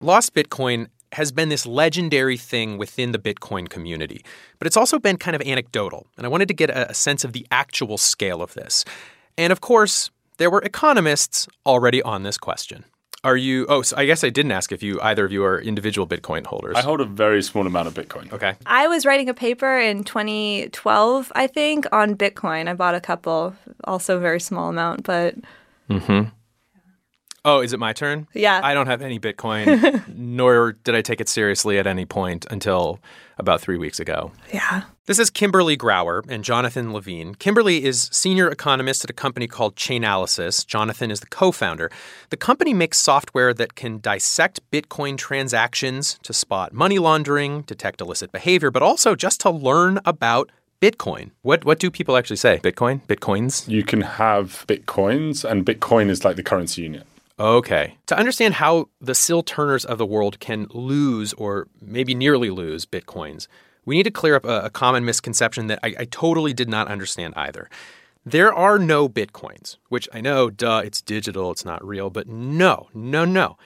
Lost 0.00 0.34
Bitcoin 0.34 0.88
has 1.12 1.32
been 1.32 1.48
this 1.48 1.66
legendary 1.66 2.36
thing 2.36 2.78
within 2.78 3.12
the 3.12 3.18
Bitcoin 3.18 3.68
community, 3.68 4.24
but 4.58 4.66
it's 4.66 4.76
also 4.76 4.98
been 4.98 5.16
kind 5.16 5.34
of 5.34 5.42
anecdotal. 5.42 6.06
And 6.16 6.26
I 6.26 6.28
wanted 6.28 6.48
to 6.48 6.54
get 6.54 6.70
a, 6.70 6.90
a 6.90 6.94
sense 6.94 7.24
of 7.24 7.32
the 7.32 7.46
actual 7.50 7.98
scale 7.98 8.42
of 8.42 8.54
this. 8.54 8.84
And 9.36 9.52
of 9.52 9.60
course, 9.60 10.10
there 10.36 10.50
were 10.50 10.62
economists 10.62 11.48
already 11.66 12.02
on 12.02 12.22
this 12.22 12.38
question. 12.38 12.84
Are 13.24 13.36
you? 13.36 13.66
Oh, 13.68 13.82
so 13.82 13.96
I 13.96 14.06
guess 14.06 14.22
I 14.22 14.30
didn't 14.30 14.52
ask 14.52 14.70
if 14.70 14.80
you 14.80 15.00
either 15.00 15.24
of 15.24 15.32
you 15.32 15.42
are 15.42 15.60
individual 15.60 16.06
Bitcoin 16.06 16.46
holders. 16.46 16.76
I 16.76 16.82
hold 16.82 17.00
a 17.00 17.04
very 17.04 17.42
small 17.42 17.66
amount 17.66 17.88
of 17.88 17.94
Bitcoin. 17.94 18.32
Okay. 18.32 18.54
I 18.64 18.86
was 18.86 19.04
writing 19.04 19.28
a 19.28 19.34
paper 19.34 19.76
in 19.76 20.04
2012, 20.04 21.32
I 21.34 21.48
think, 21.48 21.86
on 21.90 22.14
Bitcoin. 22.14 22.68
I 22.68 22.74
bought 22.74 22.94
a 22.94 23.00
couple, 23.00 23.56
also 23.82 24.18
a 24.18 24.20
very 24.20 24.38
small 24.38 24.68
amount, 24.68 25.02
but 25.02 25.34
Mm-hmm. 25.90 26.28
Oh, 27.48 27.60
is 27.60 27.72
it 27.72 27.80
my 27.80 27.94
turn? 27.94 28.28
Yeah. 28.34 28.60
I 28.62 28.74
don't 28.74 28.88
have 28.88 29.00
any 29.00 29.18
Bitcoin, 29.18 30.06
nor 30.14 30.72
did 30.84 30.94
I 30.94 31.00
take 31.00 31.18
it 31.18 31.30
seriously 31.30 31.78
at 31.78 31.86
any 31.86 32.04
point 32.04 32.44
until 32.50 33.00
about 33.38 33.62
three 33.62 33.78
weeks 33.78 33.98
ago. 33.98 34.32
yeah. 34.52 34.82
This 35.06 35.18
is 35.18 35.30
Kimberly 35.30 35.74
Grauer 35.74 36.22
and 36.28 36.44
Jonathan 36.44 36.92
Levin. 36.92 37.34
Kimberly 37.36 37.82
is 37.82 38.10
senior 38.12 38.48
economist 38.50 39.02
at 39.02 39.08
a 39.08 39.14
company 39.14 39.46
called 39.46 39.76
Chainalysis. 39.76 40.66
Jonathan 40.66 41.10
is 41.10 41.20
the 41.20 41.26
co 41.26 41.50
founder. 41.50 41.90
The 42.28 42.36
company 42.36 42.74
makes 42.74 42.98
software 42.98 43.54
that 43.54 43.74
can 43.74 44.00
dissect 44.00 44.60
Bitcoin 44.70 45.16
transactions 45.16 46.18
to 46.24 46.34
spot 46.34 46.74
money 46.74 46.98
laundering, 46.98 47.62
detect 47.62 48.02
illicit 48.02 48.30
behavior, 48.30 48.70
but 48.70 48.82
also 48.82 49.14
just 49.14 49.40
to 49.40 49.48
learn 49.48 50.00
about 50.04 50.50
Bitcoin. 50.82 51.30
What, 51.40 51.64
what 51.64 51.78
do 51.78 51.90
people 51.90 52.18
actually 52.18 52.36
say? 52.36 52.60
Bitcoin? 52.62 53.00
Bitcoins? 53.06 53.66
You 53.66 53.84
can 53.84 54.02
have 54.02 54.66
Bitcoins, 54.68 55.50
and 55.50 55.64
Bitcoin 55.64 56.10
is 56.10 56.26
like 56.26 56.36
the 56.36 56.42
currency 56.42 56.82
unit. 56.82 57.06
Okay. 57.40 57.96
To 58.06 58.18
understand 58.18 58.54
how 58.54 58.88
the 59.00 59.14
Sil 59.14 59.42
Turners 59.42 59.84
of 59.84 59.98
the 59.98 60.06
world 60.06 60.40
can 60.40 60.66
lose 60.70 61.32
or 61.34 61.68
maybe 61.80 62.14
nearly 62.14 62.50
lose 62.50 62.84
Bitcoins, 62.84 63.46
we 63.84 63.96
need 63.96 64.02
to 64.04 64.10
clear 64.10 64.34
up 64.34 64.44
a, 64.44 64.62
a 64.64 64.70
common 64.70 65.04
misconception 65.04 65.68
that 65.68 65.78
I, 65.82 65.94
I 66.00 66.04
totally 66.10 66.52
did 66.52 66.68
not 66.68 66.88
understand 66.88 67.34
either. 67.36 67.70
There 68.26 68.52
are 68.52 68.78
no 68.78 69.08
Bitcoins, 69.08 69.76
which 69.88 70.08
I 70.12 70.20
know, 70.20 70.50
duh, 70.50 70.82
it's 70.84 71.00
digital, 71.00 71.50
it's 71.50 71.64
not 71.64 71.86
real, 71.86 72.10
but 72.10 72.28
no, 72.28 72.88
no, 72.92 73.24
no. 73.24 73.56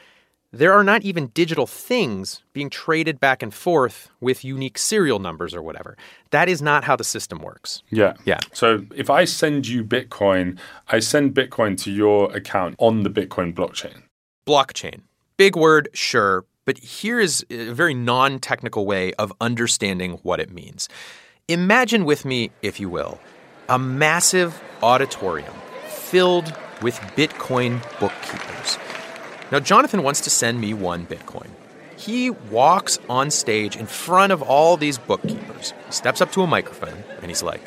There 0.54 0.74
are 0.74 0.84
not 0.84 1.02
even 1.02 1.28
digital 1.28 1.66
things 1.66 2.42
being 2.52 2.68
traded 2.68 3.18
back 3.18 3.42
and 3.42 3.54
forth 3.54 4.10
with 4.20 4.44
unique 4.44 4.76
serial 4.76 5.18
numbers 5.18 5.54
or 5.54 5.62
whatever. 5.62 5.96
That 6.30 6.50
is 6.50 6.60
not 6.60 6.84
how 6.84 6.94
the 6.94 7.04
system 7.04 7.38
works. 7.38 7.82
Yeah. 7.88 8.14
Yeah. 8.26 8.38
So 8.52 8.84
if 8.94 9.08
I 9.08 9.24
send 9.24 9.66
you 9.66 9.82
Bitcoin, 9.82 10.58
I 10.88 10.98
send 10.98 11.34
Bitcoin 11.34 11.78
to 11.84 11.90
your 11.90 12.30
account 12.36 12.74
on 12.76 13.02
the 13.02 13.08
Bitcoin 13.08 13.54
blockchain. 13.54 14.02
Blockchain. 14.46 15.00
Big 15.38 15.56
word, 15.56 15.88
sure, 15.94 16.44
but 16.66 16.76
here 16.78 17.18
is 17.18 17.46
a 17.48 17.72
very 17.72 17.94
non 17.94 18.38
technical 18.38 18.84
way 18.84 19.14
of 19.14 19.32
understanding 19.40 20.18
what 20.22 20.38
it 20.38 20.52
means. 20.52 20.88
Imagine 21.48 22.04
with 22.04 22.26
me, 22.26 22.50
if 22.60 22.78
you 22.78 22.90
will, 22.90 23.18
a 23.70 23.78
massive 23.78 24.62
auditorium 24.82 25.54
filled 25.86 26.54
with 26.82 26.96
Bitcoin 27.16 27.80
bookkeepers. 27.98 28.78
Now, 29.52 29.60
Jonathan 29.60 30.02
wants 30.02 30.22
to 30.22 30.30
send 30.30 30.62
me 30.62 30.72
one 30.72 31.04
Bitcoin. 31.04 31.48
He 31.98 32.30
walks 32.30 32.98
on 33.10 33.30
stage 33.30 33.76
in 33.76 33.84
front 33.84 34.32
of 34.32 34.40
all 34.40 34.78
these 34.78 34.96
bookkeepers, 34.96 35.74
He 35.86 35.92
steps 35.92 36.22
up 36.22 36.32
to 36.32 36.40
a 36.40 36.46
microphone, 36.46 37.04
and 37.20 37.26
he's 37.26 37.42
like, 37.42 37.60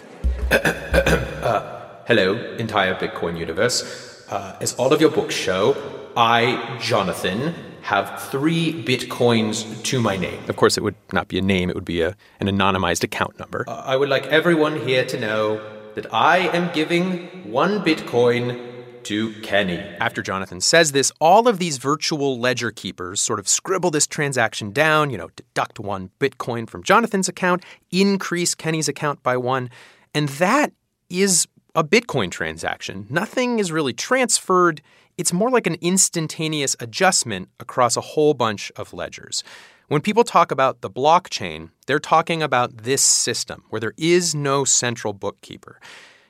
uh, 0.50 1.86
Hello, 2.08 2.34
entire 2.58 2.96
Bitcoin 2.96 3.38
universe. 3.38 4.26
Uh, 4.28 4.58
as 4.62 4.74
all 4.76 4.94
of 4.94 5.00
your 5.00 5.12
books 5.12 5.36
show, 5.36 5.78
I, 6.18 6.80
Jonathan, 6.82 7.54
have 7.84 8.20
three 8.32 8.84
Bitcoins 8.84 9.84
to 9.84 10.02
my 10.02 10.18
name. 10.18 10.40
Of 10.50 10.56
course, 10.56 10.80
it 10.80 10.82
would 10.82 10.96
not 11.14 11.28
be 11.28 11.38
a 11.38 11.44
name, 11.44 11.70
it 11.70 11.76
would 11.76 11.86
be 11.86 12.02
a, 12.02 12.16
an 12.40 12.48
anonymized 12.48 13.04
account 13.04 13.38
number. 13.38 13.64
Uh, 13.68 13.84
I 13.86 13.96
would 13.96 14.10
like 14.10 14.26
everyone 14.26 14.80
here 14.88 15.06
to 15.06 15.20
know 15.20 15.62
that 15.94 16.12
I 16.12 16.40
am 16.40 16.74
giving 16.74 17.28
one 17.52 17.82
Bitcoin 17.82 18.75
to 19.06 19.34
Kenny. 19.42 19.78
After 20.00 20.22
Jonathan 20.22 20.62
says 20.62 20.92
this, 20.92 21.12
all 21.20 21.48
of 21.48 21.60
these 21.60 21.78
virtual 21.78 22.40
ledger 22.40 22.72
keepers 22.72 23.22
sort 23.22 23.40
of 23.40 23.48
scribble 23.48 23.92
this 23.92 24.08
transaction 24.08 24.72
down, 24.72 25.10
you 25.10 25.18
know, 25.18 25.30
deduct 25.36 25.80
one 25.80 26.10
Bitcoin 26.20 26.70
from 26.70 26.84
Jonathan's 26.84 27.30
account, 27.30 27.64
increase 27.92 28.56
Kenny's 28.56 28.88
account 28.88 29.24
by 29.24 29.38
one. 29.38 29.70
And 30.14 30.30
that 30.30 30.74
is 31.10 31.48
a 31.76 31.84
Bitcoin 31.84 32.32
transaction. 32.32 33.06
Nothing 33.10 33.60
is 33.60 33.72
really 33.72 33.94
transferred. 33.94 34.82
It's 35.18 35.34
more 35.34 35.50
like 35.50 35.68
an 35.68 35.78
instantaneous 35.82 36.76
adjustment 36.80 37.50
across 37.60 37.96
a 37.96 38.02
whole 38.02 38.34
bunch 38.34 38.72
of 38.76 38.94
ledgers. 38.94 39.44
When 39.88 40.02
people 40.02 40.24
talk 40.24 40.52
about 40.52 40.82
the 40.82 40.90
blockchain, 40.90 41.70
they're 41.86 42.00
talking 42.00 42.42
about 42.42 42.78
this 42.84 43.04
system 43.04 43.64
where 43.70 43.80
there 43.80 43.94
is 43.98 44.34
no 44.34 44.66
central 44.66 45.14
bookkeeper. 45.14 45.80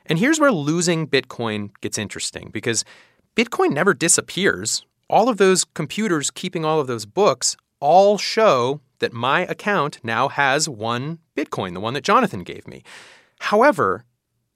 And 0.07 0.19
here's 0.19 0.39
where 0.39 0.51
losing 0.51 1.07
Bitcoin 1.07 1.71
gets 1.81 1.97
interesting 1.97 2.49
because 2.51 2.85
Bitcoin 3.35 3.71
never 3.71 3.93
disappears. 3.93 4.85
All 5.09 5.29
of 5.29 5.37
those 5.37 5.65
computers 5.65 6.31
keeping 6.31 6.63
all 6.63 6.79
of 6.79 6.87
those 6.87 7.05
books 7.05 7.57
all 7.79 8.17
show 8.17 8.81
that 8.99 9.13
my 9.13 9.41
account 9.41 9.99
now 10.03 10.29
has 10.29 10.69
one 10.69 11.19
Bitcoin, 11.35 11.73
the 11.73 11.79
one 11.79 11.93
that 11.93 12.03
Jonathan 12.03 12.43
gave 12.43 12.67
me. 12.67 12.83
However, 13.39 14.05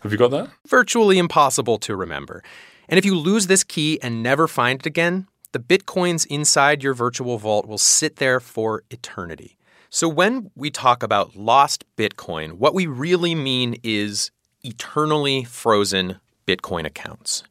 Have 0.00 0.12
you 0.12 0.18
got 0.18 0.30
that? 0.30 0.48
Virtually 0.66 1.18
impossible 1.18 1.76
to 1.78 1.94
remember. 1.94 2.42
And 2.90 2.98
if 2.98 3.04
you 3.04 3.16
lose 3.16 3.46
this 3.46 3.62
key 3.62 4.00
and 4.02 4.20
never 4.20 4.48
find 4.48 4.80
it 4.80 4.84
again, 4.84 5.28
the 5.52 5.60
bitcoins 5.60 6.26
inside 6.26 6.82
your 6.82 6.92
virtual 6.92 7.38
vault 7.38 7.66
will 7.66 7.78
sit 7.78 8.16
there 8.16 8.40
for 8.40 8.82
eternity. 8.90 9.56
So 9.90 10.08
when 10.08 10.50
we 10.56 10.70
talk 10.70 11.04
about 11.04 11.36
lost 11.36 11.84
Bitcoin, 11.96 12.54
what 12.54 12.74
we 12.74 12.86
really 12.86 13.36
mean 13.36 13.76
is 13.84 14.32
eternally 14.62 15.44
frozen 15.44 16.20
Bitcoin 16.46 16.84
accounts. 16.84 17.44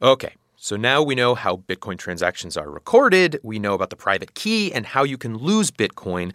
Okay, 0.00 0.34
so 0.56 0.76
now 0.76 1.02
we 1.02 1.16
know 1.16 1.34
how 1.34 1.56
Bitcoin 1.56 1.98
transactions 1.98 2.56
are 2.56 2.70
recorded, 2.70 3.40
we 3.42 3.58
know 3.58 3.74
about 3.74 3.90
the 3.90 3.96
private 3.96 4.34
key 4.34 4.72
and 4.72 4.86
how 4.86 5.02
you 5.02 5.18
can 5.18 5.36
lose 5.36 5.72
Bitcoin. 5.72 6.32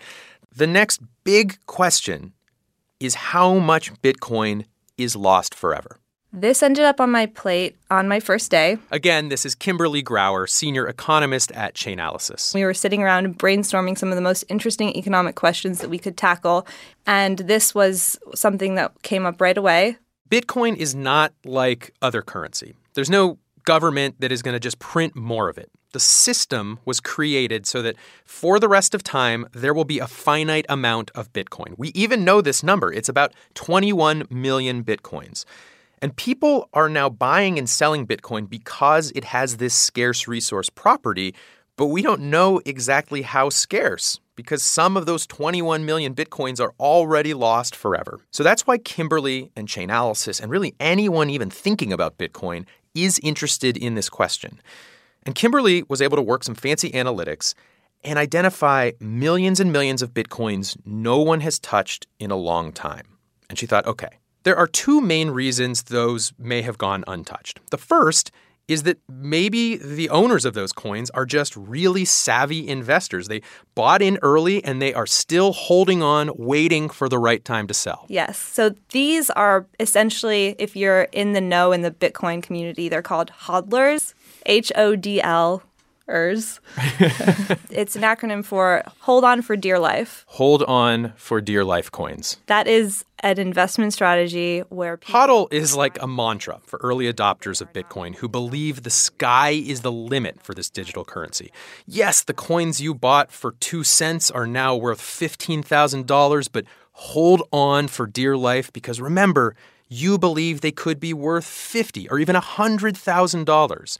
The 0.54 0.68
next 0.68 1.00
big 1.24 1.58
question 1.68 2.34
is 3.00 3.16
how 3.16 3.60
much 3.60 3.94
Bitcoin 4.02 4.66
is 4.98 5.16
lost 5.16 5.56
forever. 5.56 6.00
This 6.36 6.64
ended 6.64 6.84
up 6.84 7.00
on 7.00 7.12
my 7.12 7.28
plate 7.28 7.76
on 7.92 8.08
my 8.08 8.20
first 8.20 8.50
day. 8.50 8.80
Again, 8.90 9.30
this 9.30 9.46
is 9.46 9.54
Kimberly 9.54 10.02
Grauer, 10.02 10.50
senior 10.50 10.88
economist 10.88 11.52
at 11.52 11.76
Chainalysis. 11.76 12.56
We 12.56 12.66
were 12.66 12.74
sitting 12.74 13.04
around 13.04 13.38
brainstorming 13.38 13.96
some 13.96 14.10
of 14.10 14.16
the 14.16 14.22
most 14.22 14.44
interesting 14.50 14.98
economic 14.98 15.36
questions 15.36 15.78
that 15.82 15.92
we 15.92 16.00
could 16.00 16.18
tackle, 16.18 16.66
and 17.06 17.38
this 17.38 17.76
was 17.76 18.18
something 18.34 18.74
that 18.76 19.00
came 19.04 19.28
up 19.28 19.40
right 19.40 19.56
away. 19.56 19.98
Bitcoin 20.28 20.76
is 20.76 20.96
not 20.96 21.34
like 21.46 21.94
other 22.02 22.24
currency. 22.24 22.74
There's 22.96 23.12
no 23.12 23.38
government 23.64 24.20
that 24.20 24.32
is 24.32 24.42
going 24.42 24.56
to 24.56 24.60
just 24.60 24.80
print 24.80 25.16
more 25.16 25.50
of 25.50 25.60
it. 25.60 25.70
The 25.92 26.00
system 26.00 26.80
was 26.84 27.00
created 27.00 27.68
so 27.68 27.84
that 27.84 27.96
for 28.26 28.60
the 28.60 28.68
rest 28.68 28.96
of 28.96 29.04
time, 29.04 29.46
there 29.54 29.76
will 29.76 29.86
be 29.86 30.00
a 30.00 30.08
finite 30.08 30.66
amount 30.68 31.12
of 31.14 31.32
Bitcoin. 31.32 31.76
We 31.78 31.90
even 31.90 32.26
know 32.26 32.42
this 32.42 32.64
number. 32.64 32.92
It's 32.92 33.08
about 33.08 33.36
21 33.54 34.26
million 34.32 34.84
Bitcoins. 34.84 35.46
And 36.04 36.14
people 36.18 36.68
are 36.74 36.90
now 36.90 37.08
buying 37.08 37.58
and 37.58 37.70
selling 37.70 38.06
Bitcoin 38.06 38.50
because 38.50 39.14
it 39.16 39.24
has 39.24 39.56
this 39.56 39.74
scarce 39.74 40.28
resource 40.28 40.70
property, 40.70 41.34
but 41.78 41.86
we 41.86 42.02
don't 42.02 42.24
know 42.24 42.60
exactly 42.66 43.22
how 43.22 43.48
scarce 43.48 44.20
because 44.36 44.62
some 44.62 44.98
of 44.98 45.06
those 45.06 45.26
21 45.26 45.86
million 45.86 46.14
Bitcoins 46.14 46.60
are 46.60 46.74
already 46.78 47.34
lost 47.34 47.74
forever. 47.74 48.20
So 48.32 48.44
that's 48.44 48.68
why 48.68 48.80
Kimberly 48.80 49.50
and 49.56 49.70
Chainalysis, 49.70 50.42
and 50.42 50.52
really 50.52 50.76
anyone 50.78 51.30
even 51.30 51.50
thinking 51.50 51.94
about 51.94 52.18
Bitcoin, 52.18 52.66
is 52.94 53.18
interested 53.24 53.78
in 53.78 53.96
this 53.96 54.10
question. 54.10 54.60
And 55.26 55.36
Kimberly 55.36 55.84
was 55.88 56.02
able 56.02 56.18
to 56.18 56.22
work 56.22 56.44
some 56.44 56.54
fancy 56.56 56.92
analytics 56.92 57.54
and 58.04 58.20
identify 58.20 58.92
millions 59.00 59.62
and 59.62 59.72
millions 59.72 60.02
of 60.02 60.14
Bitcoins 60.14 60.76
no 60.86 61.22
one 61.22 61.40
has 61.40 61.60
touched 61.60 62.08
in 62.20 62.30
a 62.30 62.36
long 62.36 62.74
time. 62.74 63.06
And 63.50 63.58
she 63.58 63.66
thought, 63.66 63.86
okay, 63.86 64.20
there 64.44 64.58
are 64.58 64.68
two 64.68 65.02
main 65.02 65.30
reasons 65.30 65.84
those 65.84 66.34
may 66.38 66.62
have 66.62 66.78
gone 66.78 67.04
untouched. 67.08 67.60
The 67.72 67.78
first 67.78 68.32
is 68.68 68.84
that 68.84 68.98
maybe 69.10 69.76
the 69.76 70.10
owners 70.10 70.46
of 70.46 70.54
those 70.54 70.72
coins 70.72 71.10
are 71.10 71.26
just 71.26 71.54
really 71.58 72.06
savvy 72.06 72.66
investors. 72.66 73.28
They 73.28 73.42
bought 73.76 74.02
in 74.02 74.18
early 74.22 74.64
and 74.64 74.82
they 74.82 74.94
are 74.94 75.06
still 75.06 75.52
holding 75.52 76.02
on, 76.02 76.32
waiting 76.38 76.90
for 76.90 77.10
the 77.10 77.20
right 77.20 77.44
time 77.44 77.68
to 77.68 77.74
sell. 77.74 78.06
Yes. 78.08 78.38
So 78.38 78.74
these 78.92 79.30
are 79.32 79.68
essentially, 79.82 80.56
if 80.60 80.78
you're 80.78 81.04
in 81.12 81.34
the 81.34 81.42
know 81.42 81.74
in 81.74 81.82
the 81.82 81.92
Bitcoin 81.92 82.42
community, 82.42 82.88
they're 82.88 83.02
called 83.02 83.32
hodlers, 83.32 84.14
H 84.46 84.72
O 84.76 84.96
D 84.96 85.22
L. 85.22 85.62
ERS. 86.10 86.60
it's 87.70 87.96
an 87.96 88.02
acronym 88.02 88.44
for 88.44 88.84
Hold 89.02 89.24
On 89.24 89.42
for 89.42 89.56
Dear 89.56 89.80
Life. 89.80 90.26
Hold 90.28 90.64
on 90.64 91.14
for 91.16 91.40
dear 91.40 91.64
life 91.64 91.92
coins. 91.92 92.38
That 92.48 92.68
is 92.68 93.06
an 93.20 93.40
investment 93.40 93.94
strategy 93.94 94.60
where 94.70 94.98
people 94.98 95.20
HODL 95.20 95.54
is 95.54 95.76
like 95.76 96.02
a 96.02 96.08
mantra 96.08 96.60
for 96.66 96.78
early 96.84 97.12
adopters 97.12 97.62
of 97.62 97.72
Bitcoin 97.72 98.16
who 98.16 98.28
believe 98.28 98.84
the 98.84 98.90
sky 98.90 99.52
is 99.52 99.82
the 99.82 99.92
limit 99.92 100.44
for 100.44 100.54
this 100.54 100.70
digital 100.70 101.06
currency. 101.06 101.52
Yes, 101.86 102.22
the 102.22 102.34
coins 102.34 102.82
you 102.82 102.94
bought 102.94 103.32
for 103.32 103.54
two 103.54 103.84
cents 103.86 104.30
are 104.30 104.48
now 104.48 104.76
worth 104.76 105.00
$15,000, 105.00 106.50
but 106.52 106.66
hold 106.92 107.44
on 107.52 107.88
for 107.88 108.06
dear 108.06 108.36
life 108.36 108.74
because 108.74 109.00
remember, 109.00 109.56
you 109.88 110.18
believe 110.18 110.62
they 110.62 110.72
could 110.72 111.00
be 111.00 111.14
worth 111.14 111.46
50 111.46 112.10
or 112.10 112.20
even 112.20 112.36
$100,000. 112.36 113.98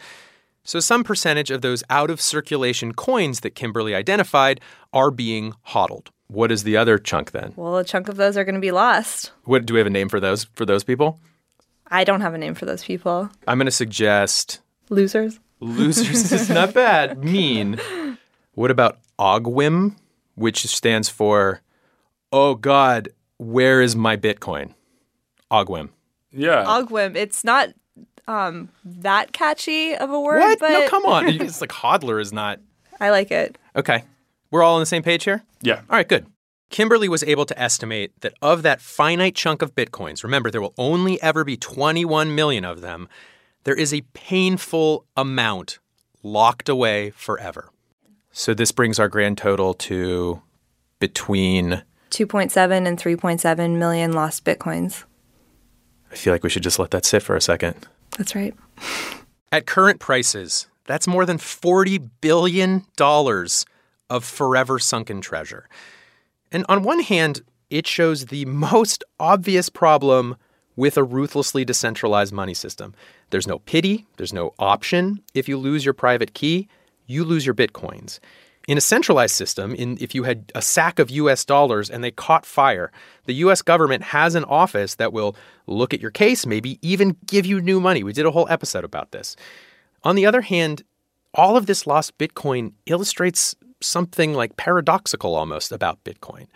So, 0.66 0.80
some 0.80 1.04
percentage 1.04 1.52
of 1.52 1.62
those 1.62 1.84
out 1.90 2.10
of 2.10 2.22
circulation 2.22 2.94
coins 2.94 3.42
that 3.42 3.52
Kimberly 3.56 3.94
identified 3.94 4.62
are 4.94 5.12
being 5.12 5.54
hodled. 5.64 6.10
What 6.28 6.52
is 6.52 6.64
the 6.64 6.78
other 6.78 6.98
chunk 6.98 7.32
then? 7.32 7.54
Well, 7.56 7.78
a 7.78 7.84
chunk 7.84 8.08
of 8.08 8.16
those 8.16 8.38
are 8.38 8.46
going 8.46 8.56
to 8.56 8.62
be 8.62 8.72
lost. 8.72 9.32
What 9.44 9.66
do 9.66 9.74
we 9.74 9.80
have 9.80 9.88
a 9.88 9.92
name 9.92 10.10
for 10.10 10.20
those 10.20 10.46
for 10.56 10.66
those 10.66 10.84
people? 10.84 11.20
I 11.88 12.04
don't 12.06 12.22
have 12.22 12.34
a 12.34 12.38
name 12.38 12.56
for 12.56 12.66
those 12.66 12.84
people. 12.84 13.30
I'm 13.48 13.58
going 13.58 13.66
to 13.66 13.72
suggest 13.72 14.62
Losers. 14.90 15.40
losers 15.60 16.32
is 16.32 16.50
not 16.60 16.74
bad. 16.74 17.24
Mean. 17.24 17.80
What 18.54 18.72
about 18.72 19.00
OGWIM, 19.20 19.96
which 20.36 20.66
stands 20.66 21.10
for 21.10 21.62
Oh 22.32 22.56
God, 22.56 23.10
where 23.38 23.82
is 23.82 23.96
my 23.96 24.18
Bitcoin? 24.18 24.74
OGWIM. 25.52 25.90
Yeah. 26.32 26.64
Ogwim. 26.66 27.16
It's 27.16 27.44
not 27.44 27.70
um, 28.28 28.70
that 28.86 29.34
catchy 29.34 29.96
of 29.96 30.10
a 30.12 30.20
word, 30.20 30.40
What? 30.40 30.60
but 30.60 30.70
No, 30.70 30.88
come 30.90 31.06
on. 31.06 31.28
It's 31.42 31.62
like 31.62 31.72
hodler 31.72 32.22
is 32.22 32.32
not. 32.34 32.60
I 33.00 33.10
like 33.10 33.32
it. 33.32 33.58
Okay. 33.76 34.04
We're 34.52 34.64
all 34.64 34.76
on 34.76 34.80
the 34.82 34.86
same 34.86 35.04
page 35.04 35.24
here? 35.24 35.44
yeah. 35.62 35.78
All 35.90 35.96
right, 35.98 36.08
good. 36.08 36.26
Kimberly 36.70 37.08
was 37.10 37.24
able 37.24 37.46
to 37.46 37.60
estimate 37.60 38.20
that 38.22 38.34
of 38.42 38.62
that 38.64 38.82
finite 38.82 39.36
chunk 39.36 39.62
of 39.62 39.76
bitcoins, 39.76 40.24
remember 40.24 40.50
there 40.50 40.62
will 40.62 40.74
only 40.78 41.22
ever 41.22 41.44
be 41.44 41.56
21 41.58 42.34
million 42.34 42.66
of 42.66 42.82
them, 42.82 43.08
there 43.64 43.76
is 43.76 43.94
a 43.94 44.02
painful 44.14 45.06
amount 45.16 45.80
locked 46.24 46.70
away 46.70 47.12
forever. 47.12 47.70
So 48.32 48.54
this 48.56 48.72
brings 48.72 48.98
our 49.00 49.08
grand 49.08 49.38
total 49.38 49.74
to 49.76 50.42
between 51.00 51.84
2.7 52.12 52.88
and 52.88 52.98
3.7 52.98 53.78
million 53.78 54.14
lost 54.14 54.44
bitcoins. 54.44 55.04
I 56.12 56.16
feel 56.16 56.34
like 56.34 56.44
we 56.44 56.50
should 56.50 56.64
just 56.64 56.80
let 56.80 56.92
that 56.92 57.06
sit 57.06 57.22
for 57.24 57.36
a 57.36 57.42
second. 57.42 57.76
That's 58.18 58.36
right. 58.36 58.54
At 59.52 59.66
current 59.66 60.00
prices, 60.00 60.68
that's 60.86 61.08
more 61.08 61.26
than 61.26 61.38
$40 61.38 62.10
billion 62.22 62.86
of 64.10 64.26
forever 64.26 64.80
sunken 64.80 65.22
treasure. 65.22 65.68
And 66.52 66.66
on 66.70 66.84
one 66.84 67.00
hand, 67.00 67.42
it 67.70 67.88
shows 67.88 68.28
the 68.28 68.46
most 68.46 69.04
obvious 69.20 69.70
problem 69.70 70.36
with 70.76 70.98
a 70.98 71.04
ruthlessly 71.04 71.66
decentralized 71.66 72.34
money 72.34 72.54
system. 72.54 72.94
There's 73.30 73.48
no 73.48 73.60
pity, 73.60 74.06
there's 74.18 74.34
no 74.34 74.54
option. 74.60 75.22
If 75.34 75.48
you 75.48 75.58
lose 75.58 75.86
your 75.86 75.94
private 75.94 76.34
key, 76.34 76.68
you 77.06 77.24
lose 77.24 77.46
your 77.46 77.56
bitcoins. 77.56 78.20
In 78.68 78.78
a 78.78 78.82
centralized 78.82 79.36
system, 79.36 79.76
in, 79.76 79.98
if 80.00 80.16
you 80.16 80.24
had 80.24 80.52
a 80.56 80.62
sack 80.62 80.98
of 80.98 81.12
US 81.12 81.44
dollars 81.44 81.90
and 81.90 82.04
they 82.04 82.12
caught 82.12 82.46
fire, 82.46 82.92
the 83.26 83.34
US 83.36 83.62
government 83.62 84.04
has 84.04 84.36
an 84.36 84.46
office 84.46 84.96
that 84.96 85.12
will 85.12 85.36
look 85.68 85.94
at 85.94 86.02
your 86.02 86.12
case, 86.12 86.46
maybe 86.46 86.80
even 86.82 87.18
give 87.26 87.46
you 87.46 87.60
new 87.60 87.82
money. 87.82 88.04
We 88.04 88.14
did 88.14 88.26
a 88.26 88.32
whole 88.32 88.48
episode 88.50 88.86
about 88.86 89.12
this. 89.12 89.36
On 90.04 90.16
the 90.16 90.26
other 90.26 90.42
hand, 90.42 90.84
all 91.34 91.58
of 91.58 91.66
this 91.66 91.86
lost 91.86 92.18
Bitcoin 92.18 92.74
illustrates 92.86 93.56
something 93.82 94.34
like 94.34 94.56
paradoxical 94.56 95.36
almost 95.36 95.72
about 95.72 96.04
Bitcoin. 96.04 96.48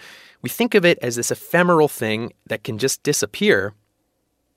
We 0.41 0.49
think 0.49 0.75
of 0.75 0.85
it 0.85 0.97
as 1.01 1.15
this 1.17 1.31
ephemeral 1.31 1.87
thing 1.89 2.31
that 2.45 2.63
can 2.63 2.77
just 2.77 3.03
disappear, 3.03 3.73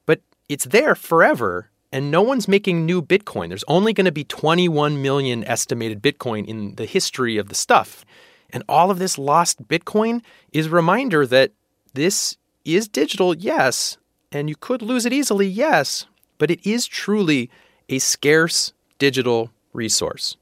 but 0.06 0.20
it's 0.48 0.66
there 0.66 0.94
forever 0.94 1.69
and 1.92 2.10
no 2.10 2.22
one's 2.22 2.48
making 2.48 2.86
new 2.86 3.02
Bitcoin. 3.02 3.48
There's 3.48 3.64
only 3.68 3.92
going 3.92 4.04
to 4.04 4.12
be 4.12 4.24
21 4.24 5.02
million 5.02 5.44
estimated 5.44 6.02
Bitcoin 6.02 6.46
in 6.46 6.76
the 6.76 6.86
history 6.86 7.36
of 7.36 7.48
the 7.48 7.54
stuff. 7.54 8.04
And 8.50 8.62
all 8.68 8.90
of 8.90 8.98
this 8.98 9.18
lost 9.18 9.66
Bitcoin 9.68 10.22
is 10.52 10.66
a 10.66 10.70
reminder 10.70 11.26
that 11.26 11.52
this 11.94 12.36
is 12.64 12.88
digital, 12.88 13.34
yes, 13.34 13.98
and 14.32 14.48
you 14.48 14.56
could 14.56 14.82
lose 14.82 15.06
it 15.06 15.12
easily, 15.12 15.46
yes, 15.46 16.06
but 16.38 16.50
it 16.50 16.64
is 16.66 16.86
truly 16.86 17.50
a 17.88 17.98
scarce 17.98 18.72
digital 18.98 19.50
resource, 19.72 20.36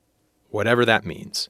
whatever 0.51 0.85
that 0.85 1.07
means. 1.07 1.49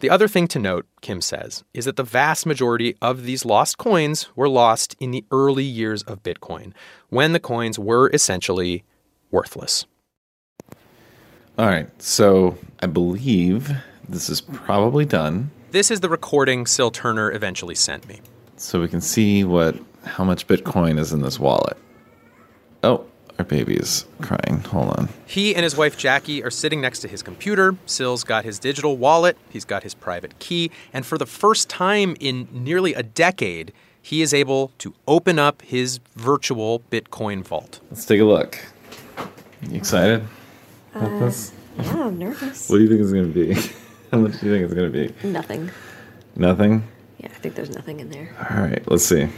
The 0.00 0.10
other 0.10 0.28
thing 0.28 0.46
to 0.48 0.58
note, 0.58 0.86
Kim 1.00 1.20
says, 1.20 1.64
is 1.72 1.86
that 1.86 1.96
the 1.96 2.02
vast 2.02 2.44
majority 2.44 2.96
of 3.00 3.22
these 3.22 3.46
lost 3.46 3.78
coins 3.78 4.28
were 4.36 4.48
lost 4.48 4.94
in 5.00 5.10
the 5.10 5.24
early 5.30 5.64
years 5.64 6.02
of 6.02 6.22
Bitcoin, 6.22 6.72
when 7.08 7.32
the 7.32 7.40
coins 7.40 7.78
were 7.78 8.10
essentially 8.10 8.84
worthless. 9.30 9.86
All 11.58 11.66
right, 11.66 11.88
so 12.02 12.58
I 12.80 12.86
believe 12.86 13.72
this 14.08 14.28
is 14.28 14.40
probably 14.40 15.04
done. 15.04 15.50
This 15.70 15.90
is 15.90 16.00
the 16.00 16.08
recording 16.08 16.66
Syl 16.66 16.90
Turner 16.90 17.32
eventually 17.32 17.74
sent 17.74 18.06
me. 18.08 18.20
So 18.56 18.80
we 18.80 18.88
can 18.88 19.00
see 19.00 19.44
what 19.44 19.76
how 20.04 20.24
much 20.24 20.46
Bitcoin 20.46 20.98
is 20.98 21.12
in 21.12 21.22
this 21.22 21.38
wallet. 21.38 21.76
Oh, 22.82 23.04
our 23.38 23.44
baby 23.44 23.74
is 23.74 24.06
crying. 24.22 24.60
Hold 24.60 24.90
on. 24.90 25.08
He 25.26 25.54
and 25.54 25.64
his 25.64 25.76
wife 25.76 25.98
Jackie 25.98 26.42
are 26.42 26.50
sitting 26.50 26.80
next 26.80 27.00
to 27.00 27.08
his 27.08 27.22
computer. 27.22 27.76
Syl's 27.84 28.24
got 28.24 28.44
his 28.44 28.58
digital 28.58 28.96
wallet, 28.96 29.36
he's 29.50 29.64
got 29.64 29.82
his 29.82 29.94
private 29.94 30.38
key, 30.38 30.70
and 30.92 31.04
for 31.04 31.18
the 31.18 31.26
first 31.26 31.68
time 31.68 32.16
in 32.20 32.48
nearly 32.52 32.94
a 32.94 33.02
decade, 33.02 33.72
he 34.00 34.22
is 34.22 34.32
able 34.32 34.72
to 34.78 34.94
open 35.08 35.38
up 35.38 35.62
his 35.62 35.98
virtual 36.14 36.80
Bitcoin 36.90 37.42
vault. 37.42 37.80
Let's 37.90 38.06
take 38.06 38.20
a 38.20 38.24
look. 38.24 38.58
You 39.62 39.76
excited 39.76 40.24
about 40.94 41.10
Uh, 41.12 41.18
this? 41.20 41.52
Yeah, 41.78 42.04
I'm 42.04 42.18
nervous. 42.18 42.68
What 42.70 42.76
do 42.78 42.82
you 42.84 42.88
think 42.88 43.00
it's 43.02 43.12
going 43.12 43.32
to 43.32 43.34
be? 43.34 43.52
How 44.12 44.18
much 44.18 44.40
do 44.40 44.46
you 44.46 44.52
think 44.52 44.64
it's 44.64 44.74
going 44.74 44.90
to 44.92 44.98
be? 45.22 45.28
Nothing. 45.28 45.70
Nothing? 46.36 46.84
Yeah, 47.18 47.26
I 47.28 47.38
think 47.38 47.54
there's 47.54 47.70
nothing 47.74 48.00
in 48.00 48.10
there. 48.10 48.34
All 48.50 48.58
right, 48.62 48.82
let's 48.90 49.04
see. 49.04 49.28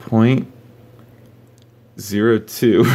Point 0.00 0.50
zero 1.98 2.38
two. 2.38 2.84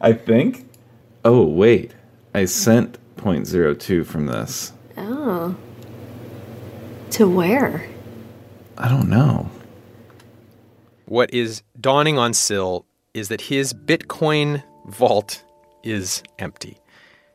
I 0.00 0.12
think. 0.12 0.68
Oh 1.24 1.44
wait, 1.44 1.92
I 2.34 2.44
sent 2.44 2.98
point 3.16 3.46
zero 3.46 3.74
two 3.74 4.04
from 4.04 4.26
this. 4.26 4.72
Oh. 4.96 5.56
To 7.10 7.28
where? 7.28 7.88
I 8.78 8.88
don't 8.88 9.08
know. 9.08 9.50
What 11.16 11.32
is 11.32 11.62
dawning 11.80 12.18
on 12.18 12.34
Syl 12.34 12.84
is 13.14 13.28
that 13.28 13.40
his 13.40 13.72
Bitcoin 13.72 14.62
vault 14.84 15.42
is 15.82 16.22
empty. 16.38 16.76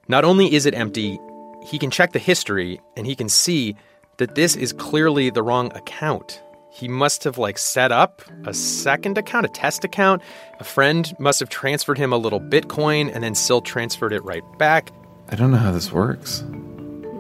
Not 0.08 0.24
only 0.24 0.54
is 0.54 0.68
it 0.68 0.76
empty, 0.76 1.20
he 1.66 1.80
can 1.80 1.90
check 1.90 2.12
the 2.12 2.20
history 2.20 2.80
and 2.96 3.08
he 3.08 3.16
can 3.16 3.28
see 3.28 3.76
that 4.20 4.36
this 4.36 4.56
is 4.56 4.72
clearly 4.72 5.32
the 5.32 5.42
wrong 5.42 5.76
account. 5.76 6.44
He 6.72 6.88
must 6.88 7.24
have 7.24 7.40
like 7.40 7.58
set 7.58 7.92
up 7.92 8.22
a 8.46 8.54
second 8.54 9.18
account, 9.18 9.48
a 9.48 9.50
test 9.50 9.84
account. 9.84 10.22
A 10.60 10.64
friend 10.64 11.12
must 11.18 11.40
have 11.40 11.50
transferred 11.50 11.98
him 11.98 12.14
a 12.14 12.18
little 12.18 12.40
Bitcoin 12.40 13.12
and 13.12 13.24
then 13.24 13.34
Syl 13.34 13.62
transferred 13.62 14.14
it 14.14 14.24
right 14.24 14.44
back. 14.60 14.92
I 15.30 15.36
don't 15.36 15.50
know 15.50 15.58
how 15.58 15.72
this 15.72 15.92
works. 15.92 16.44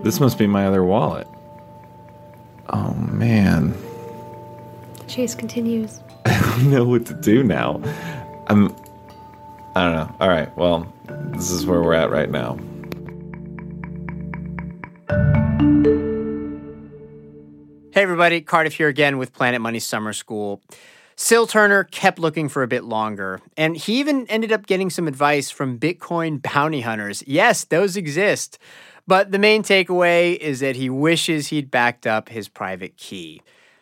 This 0.03 0.19
must 0.19 0.37
be 0.37 0.45
my 0.45 0.67
other 0.67 0.83
wallet. 0.83 1.27
Oh 2.69 2.93
man, 2.93 3.73
Chase 5.07 5.33
continues. 5.33 5.99
I 6.25 6.39
don't 6.55 6.71
know 6.71 6.85
what 6.85 7.05
to 7.07 7.13
do 7.13 7.43
now. 7.43 7.81
I'm. 8.47 8.75
I 9.75 9.85
don't 9.85 9.95
know. 9.95 10.15
All 10.19 10.29
right. 10.29 10.55
Well, 10.57 10.93
this 11.33 11.51
is 11.51 11.65
where 11.65 11.81
we're 11.81 11.93
at 11.93 12.11
right 12.11 12.29
now. 12.29 12.57
Hey, 17.93 18.03
everybody, 18.03 18.41
Cardiff 18.41 18.75
here 18.75 18.87
again 18.87 19.17
with 19.17 19.33
Planet 19.33 19.59
Money 19.61 19.79
Summer 19.79 20.13
School. 20.13 20.61
Sil 21.19 21.45
Turner 21.45 21.83
kept 21.83 22.19
looking 22.19 22.49
for 22.49 22.63
a 22.63 22.67
bit 22.67 22.83
longer, 22.83 23.41
and 23.57 23.75
he 23.75 23.99
even 23.99 24.25
ended 24.27 24.51
up 24.51 24.65
getting 24.65 24.89
some 24.89 25.07
advice 25.07 25.51
from 25.51 25.77
Bitcoin 25.77 26.41
bounty 26.41 26.81
hunters. 26.81 27.23
Yes, 27.27 27.65
those 27.65 27.97
exist. 27.97 28.57
But 29.07 29.31
the 29.31 29.39
main 29.39 29.61
takeaway 29.61 30.37
is 30.37 30.61
that 30.61 30.77
he 30.77 30.89
wishes 30.89 31.47
he'd 31.47 31.69
backed 31.69 32.07
up 32.07 32.29
his 32.29 32.47
private 32.47 32.97
key. 32.97 33.41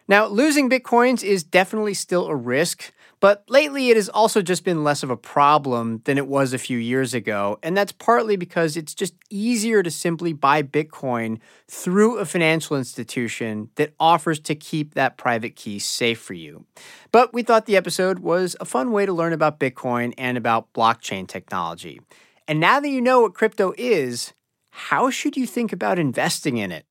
Now, 0.10 0.26
losing 0.26 0.72
Bitcoins 0.72 1.24
is 1.24 1.44
definitely 1.44 1.94
still 1.94 2.26
a 2.26 2.36
risk, 2.36 2.92
but 3.20 3.44
lately 3.48 3.92
it 3.92 3.96
has 3.96 4.10
also 4.10 4.42
just 4.42 4.66
been 4.66 4.84
less 4.84 5.04
of 5.04 5.12
a 5.12 5.16
problem 5.16 6.02
than 6.06 6.18
it 6.18 6.26
was 6.26 6.52
a 6.52 6.58
few 6.58 6.80
years 6.80 7.14
ago. 7.14 7.60
And 7.62 7.78
that's 7.78 7.92
partly 7.92 8.36
because 8.36 8.76
it's 8.76 8.96
just 8.96 9.14
easier 9.30 9.84
to 9.84 9.92
simply 9.92 10.34
buy 10.34 10.64
Bitcoin 10.64 11.38
through 11.68 12.18
a 12.18 12.26
financial 12.26 12.76
institution 12.76 13.70
that 13.76 13.94
offers 14.00 14.40
to 14.40 14.56
keep 14.56 14.96
that 14.96 15.16
private 15.16 15.56
key 15.56 15.78
safe 15.78 16.20
for 16.20 16.34
you. 16.34 16.66
But 17.12 17.32
we 17.32 17.44
thought 17.44 17.68
the 17.68 17.78
episode 17.78 18.18
was 18.18 18.56
a 18.60 18.66
fun 18.66 18.92
way 18.92 19.06
to 19.06 19.14
learn 19.14 19.32
about 19.32 19.60
Bitcoin 19.60 20.16
and 20.18 20.40
about 20.40 20.74
blockchain 20.74 21.28
technology. 21.28 22.02
And 22.48 22.60
now 22.60 22.80
that 22.80 22.90
you 22.90 23.00
know 23.00 23.22
what 23.22 23.36
crypto 23.36 23.76
is, 23.78 24.34
how 24.72 25.12
should 25.12 25.38
you 25.38 25.46
think 25.46 25.72
about 25.72 26.00
investing 26.00 26.58
in 26.58 26.72
it? 26.72 26.88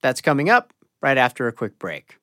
That's 0.00 0.22
coming 0.22 0.48
up 0.48 0.72
right 1.02 1.18
after 1.18 1.46
a 1.46 1.52
quick 1.52 1.78
break. 1.78 2.16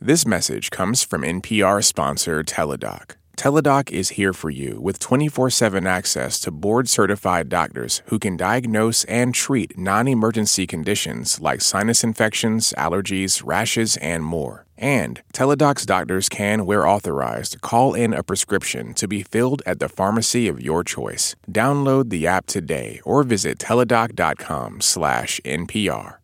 This 0.00 0.26
message 0.26 0.70
comes 0.70 1.02
from 1.02 1.22
NPR 1.22 1.82
sponsor 1.82 2.42
Teladoc. 2.42 3.12
Teladoc 3.38 3.90
is 3.90 4.10
here 4.10 4.34
for 4.34 4.50
you 4.50 4.78
with 4.80 4.98
24 4.98 5.48
7 5.48 5.86
access 5.86 6.38
to 6.40 6.50
board 6.50 6.90
certified 6.90 7.48
doctors 7.48 8.02
who 8.06 8.18
can 8.18 8.36
diagnose 8.36 9.04
and 9.04 9.34
treat 9.34 9.78
non 9.78 10.06
emergency 10.06 10.66
conditions 10.66 11.40
like 11.40 11.62
sinus 11.62 12.04
infections, 12.04 12.74
allergies, 12.76 13.42
rashes, 13.46 13.96
and 13.96 14.24
more. 14.24 14.66
And 14.76 15.22
Teladoc's 15.32 15.86
doctors 15.86 16.28
can, 16.28 16.66
where 16.66 16.86
authorized, 16.86 17.62
call 17.62 17.94
in 17.94 18.12
a 18.12 18.22
prescription 18.22 18.92
to 18.94 19.08
be 19.08 19.22
filled 19.22 19.62
at 19.64 19.78
the 19.78 19.88
pharmacy 19.88 20.48
of 20.48 20.60
your 20.60 20.84
choice. 20.84 21.34
Download 21.50 22.10
the 22.10 22.26
app 22.26 22.46
today 22.46 23.00
or 23.04 23.22
visit 23.22 23.58
teladoc.com 23.58 24.82
slash 24.82 25.40
NPR. 25.44 26.16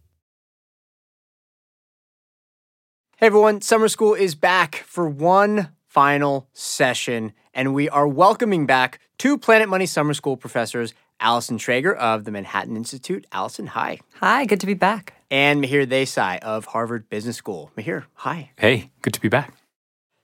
Hey 3.21 3.27
everyone, 3.27 3.61
summer 3.61 3.89
school 3.89 4.15
is 4.15 4.35
back 4.35 4.77
for 4.87 5.07
one 5.07 5.69
final 5.87 6.49
session, 6.55 7.35
and 7.53 7.75
we 7.75 7.87
are 7.87 8.09
welcoming 8.09 8.65
back 8.65 8.99
two 9.19 9.37
Planet 9.37 9.69
Money 9.69 9.85
Summer 9.85 10.15
School 10.15 10.39
professors, 10.39 10.95
Allison 11.21 11.59
Schrager 11.59 11.95
of 11.95 12.25
the 12.25 12.31
Manhattan 12.31 12.79
Institute. 12.79 13.27
Allison, 13.31 13.67
hi. 13.67 13.99
Hi, 14.21 14.47
good 14.47 14.61
to 14.61 14.67
be 14.67 14.73
back. 14.73 15.13
And 15.31 15.63
Mihir 15.63 15.87
Desai 15.87 16.39
of 16.39 16.65
Harvard 16.65 17.11
Business 17.11 17.37
School. 17.37 17.71
Mihir, 17.77 18.05
hi. 18.15 18.53
Hey, 18.57 18.91
good 19.03 19.13
to 19.13 19.21
be 19.21 19.29
back. 19.29 19.53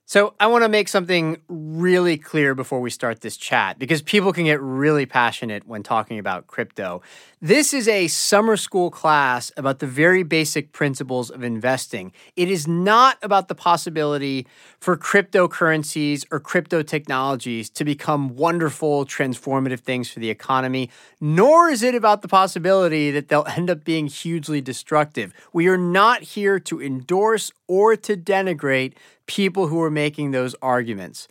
So, 0.09 0.35
I 0.39 0.47
want 0.47 0.63
to 0.63 0.69
make 0.69 0.87
something 0.87 1.39
really 1.49 2.17
clear 2.17 2.55
before 2.55 2.81
we 2.81 2.91
start 2.91 3.23
this 3.23 3.37
chat 3.37 3.77
because 3.77 4.03
people 4.03 4.33
can 4.33 4.45
get 4.45 4.61
really 4.61 5.05
passionate 5.05 5.67
when 5.67 5.83
talking 5.83 6.21
about 6.21 6.47
crypto. 6.47 7.03
This 7.43 7.75
is 7.75 7.89
a 7.89 8.07
summer 8.07 8.57
school 8.57 8.89
class 8.89 9.51
about 9.57 9.81
the 9.81 9.87
very 9.89 10.23
basic 10.23 10.71
principles 10.71 11.29
of 11.29 11.43
investing. 11.43 12.13
It 12.37 12.49
is 12.49 12.69
not 12.69 13.19
about 13.21 13.49
the 13.49 13.57
possibility 13.57 14.47
for 14.79 14.97
cryptocurrencies 14.97 16.25
or 16.31 16.39
crypto 16.39 16.83
technologies 16.83 17.69
to 17.71 17.85
become 17.85 18.37
wonderful, 18.37 19.07
transformative 19.07 19.81
things 19.81 20.09
for 20.09 20.21
the 20.21 20.31
economy, 20.31 20.89
nor 21.21 21.69
is 21.69 21.83
it 21.83 21.97
about 21.97 22.23
the 22.23 22.29
possibility 22.29 23.11
that 23.11 23.27
they'll 23.27 23.47
end 23.57 23.71
up 23.71 23.83
being 23.83 24.07
hugely 24.07 24.61
destructive. 24.61 25.35
We 25.53 25.67
are 25.67 25.77
not 25.77 26.23
here 26.23 26.61
to 26.61 26.81
endorse 26.81 27.51
or 27.67 27.97
to 27.97 28.17
denigrate 28.17 28.93
people 29.27 29.69
who 29.69 29.81
are 29.83 29.91
making 29.91 30.31
those 30.31 30.55
arguments. 30.63 31.29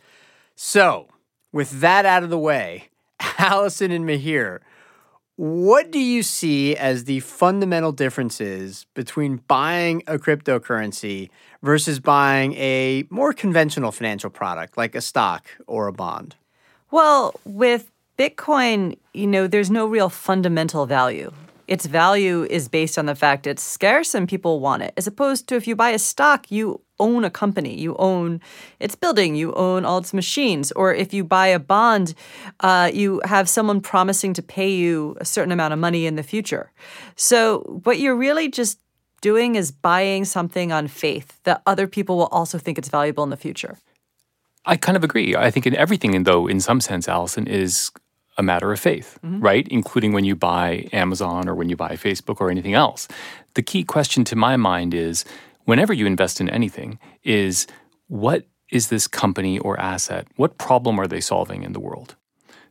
So, 0.54 1.08
with 1.52 1.80
that 1.80 2.06
out 2.06 2.22
of 2.22 2.30
the 2.30 2.38
way, 2.38 2.88
Allison 3.38 3.90
and 3.90 4.04
Mihir, 4.04 4.60
what 5.36 5.90
do 5.90 5.98
you 5.98 6.22
see 6.22 6.74
as 6.76 7.04
the 7.04 7.20
fundamental 7.20 7.92
differences 7.92 8.86
between 8.94 9.42
buying 9.48 10.02
a 10.06 10.18
cryptocurrency 10.18 11.28
versus 11.62 12.00
buying 12.00 12.54
a 12.54 13.04
more 13.10 13.34
conventional 13.34 13.92
financial 13.92 14.30
product 14.30 14.78
like 14.78 14.94
a 14.94 15.02
stock 15.02 15.46
or 15.66 15.88
a 15.88 15.92
bond? 15.92 16.36
Well, 16.90 17.38
with 17.44 17.90
Bitcoin, 18.18 18.96
you 19.12 19.26
know, 19.26 19.46
there's 19.46 19.70
no 19.70 19.86
real 19.86 20.08
fundamental 20.08 20.86
value. 20.86 21.32
Its 21.68 21.86
value 21.86 22.44
is 22.44 22.68
based 22.68 22.98
on 22.98 23.06
the 23.06 23.14
fact 23.14 23.46
it's 23.46 23.62
scarce 23.62 24.14
and 24.14 24.28
people 24.28 24.60
want 24.60 24.82
it, 24.82 24.92
as 24.96 25.06
opposed 25.06 25.48
to 25.48 25.56
if 25.56 25.66
you 25.66 25.76
buy 25.76 25.90
a 25.90 25.98
stock, 25.98 26.50
you 26.50 26.80
own 26.98 27.24
a 27.24 27.30
company, 27.30 27.78
you 27.78 27.94
own 27.96 28.40
its 28.80 28.94
building, 28.94 29.34
you 29.34 29.52
own 29.54 29.84
all 29.84 29.98
its 29.98 30.14
machines. 30.14 30.72
Or 30.72 30.94
if 30.94 31.12
you 31.12 31.24
buy 31.24 31.48
a 31.48 31.58
bond, 31.58 32.14
uh, 32.60 32.90
you 32.92 33.20
have 33.24 33.48
someone 33.48 33.80
promising 33.80 34.32
to 34.34 34.42
pay 34.42 34.70
you 34.70 35.16
a 35.20 35.24
certain 35.24 35.52
amount 35.52 35.72
of 35.72 35.78
money 35.78 36.06
in 36.06 36.16
the 36.16 36.22
future. 36.22 36.72
So, 37.16 37.80
what 37.84 37.98
you're 37.98 38.16
really 38.16 38.48
just 38.48 38.78
doing 39.20 39.56
is 39.56 39.72
buying 39.72 40.24
something 40.24 40.72
on 40.72 40.88
faith 40.88 41.40
that 41.44 41.62
other 41.66 41.86
people 41.86 42.16
will 42.16 42.26
also 42.26 42.58
think 42.58 42.78
it's 42.78 42.88
valuable 42.88 43.24
in 43.24 43.30
the 43.30 43.36
future. 43.36 43.76
I 44.64 44.76
kind 44.76 44.96
of 44.96 45.04
agree. 45.04 45.36
I 45.36 45.50
think 45.50 45.66
in 45.66 45.76
everything, 45.76 46.22
though, 46.24 46.46
in 46.46 46.60
some 46.60 46.80
sense, 46.80 47.08
Allison, 47.08 47.46
is 47.46 47.90
a 48.36 48.42
matter 48.42 48.72
of 48.72 48.80
faith, 48.80 49.18
mm-hmm. 49.24 49.40
right? 49.40 49.66
Including 49.68 50.12
when 50.12 50.24
you 50.24 50.36
buy 50.36 50.88
Amazon 50.92 51.48
or 51.48 51.54
when 51.54 51.68
you 51.68 51.76
buy 51.76 51.92
Facebook 51.92 52.40
or 52.40 52.50
anything 52.50 52.74
else. 52.74 53.08
The 53.54 53.62
key 53.62 53.84
question 53.84 54.24
to 54.24 54.36
my 54.36 54.56
mind 54.56 54.94
is 54.94 55.24
whenever 55.64 55.92
you 55.92 56.06
invest 56.06 56.40
in 56.40 56.48
anything, 56.48 56.98
is 57.24 57.66
what 58.08 58.44
is 58.70 58.88
this 58.88 59.06
company 59.06 59.58
or 59.58 59.78
asset? 59.80 60.26
What 60.36 60.58
problem 60.58 60.98
are 60.98 61.06
they 61.06 61.20
solving 61.20 61.62
in 61.62 61.72
the 61.72 61.80
world? 61.80 62.16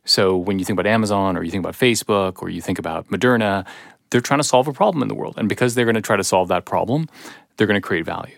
So 0.04 0.36
when 0.36 0.58
you 0.58 0.64
think 0.64 0.78
about 0.78 0.88
Amazon 0.88 1.36
or 1.36 1.42
you 1.42 1.50
think 1.50 1.64
about 1.64 1.74
Facebook 1.74 2.42
or 2.42 2.48
you 2.48 2.60
think 2.60 2.78
about 2.78 3.08
Moderna, 3.08 3.66
they're 4.10 4.20
trying 4.20 4.38
to 4.38 4.44
solve 4.44 4.68
a 4.68 4.72
problem 4.72 5.02
in 5.02 5.08
the 5.08 5.14
world. 5.14 5.34
And 5.36 5.48
because 5.48 5.74
they're 5.74 5.84
going 5.84 5.96
to 5.96 6.00
try 6.00 6.16
to 6.16 6.24
solve 6.24 6.48
that 6.48 6.64
problem, 6.64 7.08
they're 7.56 7.66
going 7.66 7.80
to 7.80 7.86
create 7.86 8.04
value. 8.04 8.36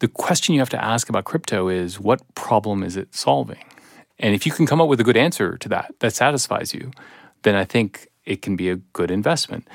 The 0.00 0.08
question 0.08 0.54
you 0.54 0.60
have 0.60 0.70
to 0.70 0.84
ask 0.84 1.08
about 1.08 1.24
crypto 1.24 1.68
is 1.68 2.00
what 2.00 2.22
problem 2.34 2.82
is 2.82 2.96
it 2.96 3.14
solving? 3.14 3.64
And 4.18 4.34
if 4.34 4.46
you 4.46 4.52
can 4.52 4.66
come 4.66 4.80
up 4.80 4.88
with 4.88 5.00
a 5.00 5.04
good 5.04 5.16
answer 5.16 5.56
to 5.58 5.68
that 5.68 5.94
that 6.00 6.14
satisfies 6.14 6.72
you, 6.72 6.90
then 7.42 7.54
I 7.54 7.64
think 7.64 8.08
it 8.24 8.42
can 8.42 8.56
be 8.56 8.70
a 8.70 8.76
good 8.76 9.10
investment. 9.10 9.68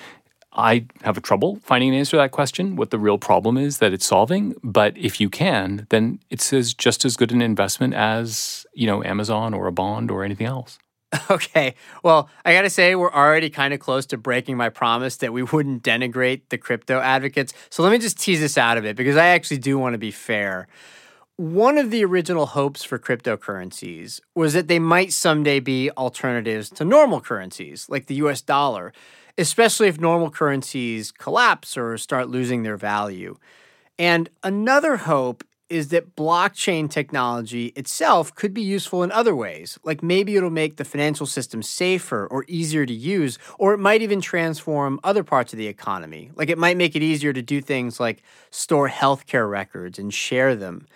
I 0.54 0.86
have 1.04 1.18
a 1.18 1.22
trouble 1.22 1.60
finding 1.64 1.90
an 1.90 1.96
answer 1.96 2.12
to 2.12 2.18
that 2.18 2.32
question, 2.32 2.76
what 2.76 2.92
the 2.92 3.00
real 3.00 3.18
problem 3.18 3.58
is 3.58 3.78
that 3.78 3.94
it's 3.94 4.06
solving. 4.06 4.54
But 4.64 4.98
if 4.98 5.22
you 5.22 5.30
can, 5.30 5.88
then 5.90 6.20
it's 6.30 6.52
as 6.52 6.74
just 6.74 7.06
as 7.06 7.16
good 7.16 7.32
an 7.32 7.42
investment 7.42 7.94
as, 7.94 8.66
you 8.74 8.86
know, 8.86 9.02
Amazon 9.04 9.54
or 9.54 9.68
a 9.68 9.72
bond 9.72 10.12
or 10.12 10.24
anything 10.24 10.48
else. 10.48 10.78
Okay. 11.30 11.76
Well, 12.04 12.30
I 12.46 12.54
got 12.54 12.62
to 12.62 12.70
say, 12.70 12.96
we're 12.96 13.12
already 13.12 13.50
kind 13.50 13.74
of 13.74 13.80
close 13.80 14.06
to 14.08 14.18
breaking 14.18 14.56
my 14.58 14.70
promise 14.70 15.18
that 15.18 15.34
we 15.34 15.44
wouldn't 15.44 15.84
denigrate 15.84 16.44
the 16.50 16.58
crypto 16.58 17.00
advocates. 17.00 17.54
So 17.70 17.84
let 17.84 17.92
me 17.92 17.98
just 17.98 18.18
tease 18.18 18.40
this 18.40 18.58
out 18.58 18.78
of 18.78 18.86
it 18.86 18.96
because 18.96 19.18
I 19.18 19.28
actually 19.28 19.58
do 19.58 19.78
want 19.78 19.94
to 19.94 19.98
be 19.98 20.12
fair. 20.12 20.68
One 21.38 21.78
of 21.78 21.90
the 21.90 22.06
original 22.06 22.46
hopes 22.46 22.84
for 22.84 23.00
cryptocurrencies 23.00 24.20
was 24.36 24.54
that 24.54 24.68
they 24.68 24.80
might 24.80 25.12
someday 25.12 25.60
be 25.60 25.90
alternatives 25.92 26.70
to 26.72 26.86
normal 26.86 27.22
currencies 27.22 27.88
like 27.90 28.06
the 28.06 28.16
US 28.16 28.42
dollar, 28.42 28.94
especially 29.38 29.88
if 29.88 30.00
normal 30.00 30.30
currencies 30.30 31.12
collapse 31.12 31.78
or 31.78 31.98
start 31.98 32.30
losing 32.30 32.64
their 32.64 32.78
value. 32.78 33.38
And 33.98 34.30
another 34.44 34.98
hope 34.98 35.44
is 35.68 35.88
that 35.88 36.18
blockchain 36.18 36.90
technology 36.92 37.68
itself 37.78 38.36
could 38.36 38.54
be 38.54 38.62
useful 38.62 39.02
in 39.02 39.12
other 39.12 39.34
ways. 39.34 39.80
Like 39.86 40.04
maybe 40.04 40.36
it'll 40.36 40.50
make 40.50 40.76
the 40.76 40.84
financial 40.84 41.26
system 41.26 41.64
safer 41.64 42.28
or 42.28 42.44
easier 42.50 42.86
to 42.86 42.94
use, 42.94 43.40
or 43.58 43.74
it 43.74 43.78
might 43.80 44.02
even 44.02 44.20
transform 44.20 45.00
other 45.02 45.24
parts 45.24 45.54
of 45.54 45.58
the 45.58 45.68
economy. 45.68 46.30
Like 46.36 46.50
it 46.50 46.58
might 46.58 46.76
make 46.76 46.94
it 46.96 47.02
easier 47.02 47.32
to 47.32 47.42
do 47.42 47.62
things 47.62 48.02
like 48.02 48.22
store 48.52 48.90
healthcare 48.90 49.50
records 49.50 49.98
and 49.98 50.14
share 50.14 50.56
them. 50.56 50.88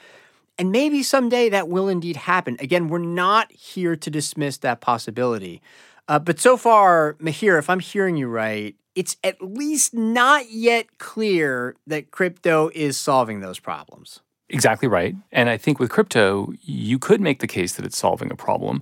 And 0.58 0.72
maybe 0.72 1.04
someday 1.04 1.50
that 1.50 1.68
will 1.68 1.90
indeed 1.90 2.16
happen. 2.16 2.58
Again, 2.60 2.88
we're 2.88 3.00
not 3.00 3.52
here 3.52 3.96
to 3.96 4.10
dismiss 4.10 4.58
that 4.58 4.82
possibility. 4.82 5.62
Uh, 6.08 6.20
but 6.20 6.40
so 6.40 6.56
far, 6.56 7.16
Mihir, 7.16 7.60
if 7.60 7.70
I'm 7.70 7.80
hearing 7.80 8.16
you 8.16 8.28
right, 8.28 8.76
it's 8.96 9.18
at 9.24 9.42
least 9.42 9.94
not 9.94 10.50
yet 10.50 10.98
clear 10.98 11.76
that 11.88 12.12
crypto 12.12 12.70
is 12.74 12.98
solving 12.98 13.42
those 13.42 13.60
problems. 13.60 14.22
Exactly 14.50 14.88
right. 14.88 15.16
And 15.32 15.50
I 15.50 15.58
think 15.58 15.80
with 15.80 15.90
crypto, 15.90 16.54
you 16.62 17.00
could 17.00 17.20
make 17.20 17.40
the 17.40 17.48
case 17.48 17.74
that 17.74 17.86
it's 17.86 17.98
solving 17.98 18.32
a 18.32 18.36
problem. 18.36 18.82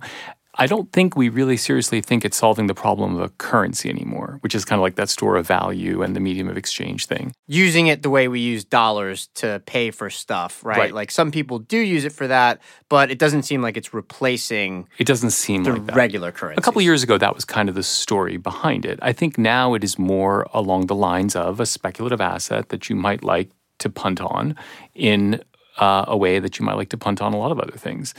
I 0.56 0.66
don't 0.66 0.92
think 0.92 1.16
we 1.16 1.28
really 1.28 1.56
seriously 1.56 2.00
think 2.00 2.24
it's 2.24 2.36
solving 2.36 2.68
the 2.68 2.74
problem 2.74 3.16
of 3.16 3.22
a 3.22 3.28
currency 3.30 3.90
anymore, 3.90 4.38
which 4.40 4.54
is 4.54 4.64
kind 4.64 4.78
of 4.78 4.82
like 4.82 4.94
that 4.96 5.08
store 5.08 5.36
of 5.36 5.46
value 5.46 6.02
and 6.02 6.14
the 6.14 6.20
medium 6.20 6.48
of 6.48 6.56
exchange 6.56 7.06
thing. 7.06 7.34
Using 7.48 7.88
it 7.88 8.02
the 8.02 8.10
way 8.10 8.28
we 8.28 8.40
use 8.40 8.64
dollars 8.64 9.28
to 9.34 9.62
pay 9.66 9.90
for 9.90 10.10
stuff, 10.10 10.64
right? 10.64 10.78
right. 10.78 10.94
Like 10.94 11.10
some 11.10 11.32
people 11.32 11.58
do 11.58 11.78
use 11.78 12.04
it 12.04 12.12
for 12.12 12.28
that, 12.28 12.60
but 12.88 13.10
it 13.10 13.18
doesn't 13.18 13.42
seem 13.42 13.62
like 13.62 13.76
it's 13.76 13.92
replacing 13.92 14.88
It 14.98 15.06
doesn't 15.06 15.30
seem 15.30 15.64
the 15.64 15.72
like 15.72 15.86
that. 15.86 15.96
regular 15.96 16.30
currency. 16.30 16.58
A 16.58 16.62
couple 16.62 16.80
years 16.82 17.02
ago 17.02 17.18
that 17.18 17.34
was 17.34 17.44
kind 17.44 17.68
of 17.68 17.74
the 17.74 17.82
story 17.82 18.36
behind 18.36 18.84
it. 18.84 18.98
I 19.02 19.12
think 19.12 19.36
now 19.36 19.74
it 19.74 19.82
is 19.82 19.98
more 19.98 20.46
along 20.54 20.86
the 20.86 20.94
lines 20.94 21.34
of 21.34 21.58
a 21.58 21.66
speculative 21.66 22.20
asset 22.20 22.68
that 22.68 22.88
you 22.88 22.94
might 22.94 23.24
like 23.24 23.50
to 23.78 23.90
punt 23.90 24.20
on 24.20 24.54
in 24.94 25.42
uh, 25.78 26.04
a 26.06 26.16
way 26.16 26.38
that 26.38 26.58
you 26.58 26.64
might 26.64 26.76
like 26.76 26.90
to 26.90 26.96
punt 26.96 27.20
on 27.20 27.32
a 27.32 27.36
lot 27.36 27.50
of 27.50 27.58
other 27.58 27.76
things. 27.76 28.14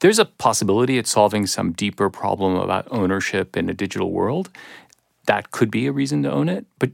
There's 0.00 0.18
a 0.18 0.24
possibility 0.24 0.98
it's 0.98 1.10
solving 1.10 1.46
some 1.46 1.72
deeper 1.72 2.10
problem 2.10 2.56
about 2.56 2.86
ownership 2.90 3.56
in 3.56 3.68
a 3.68 3.74
digital 3.74 4.12
world. 4.12 4.50
That 5.26 5.50
could 5.50 5.70
be 5.70 5.86
a 5.86 5.92
reason 5.92 6.22
to 6.22 6.30
own 6.30 6.48
it. 6.48 6.66
But 6.78 6.92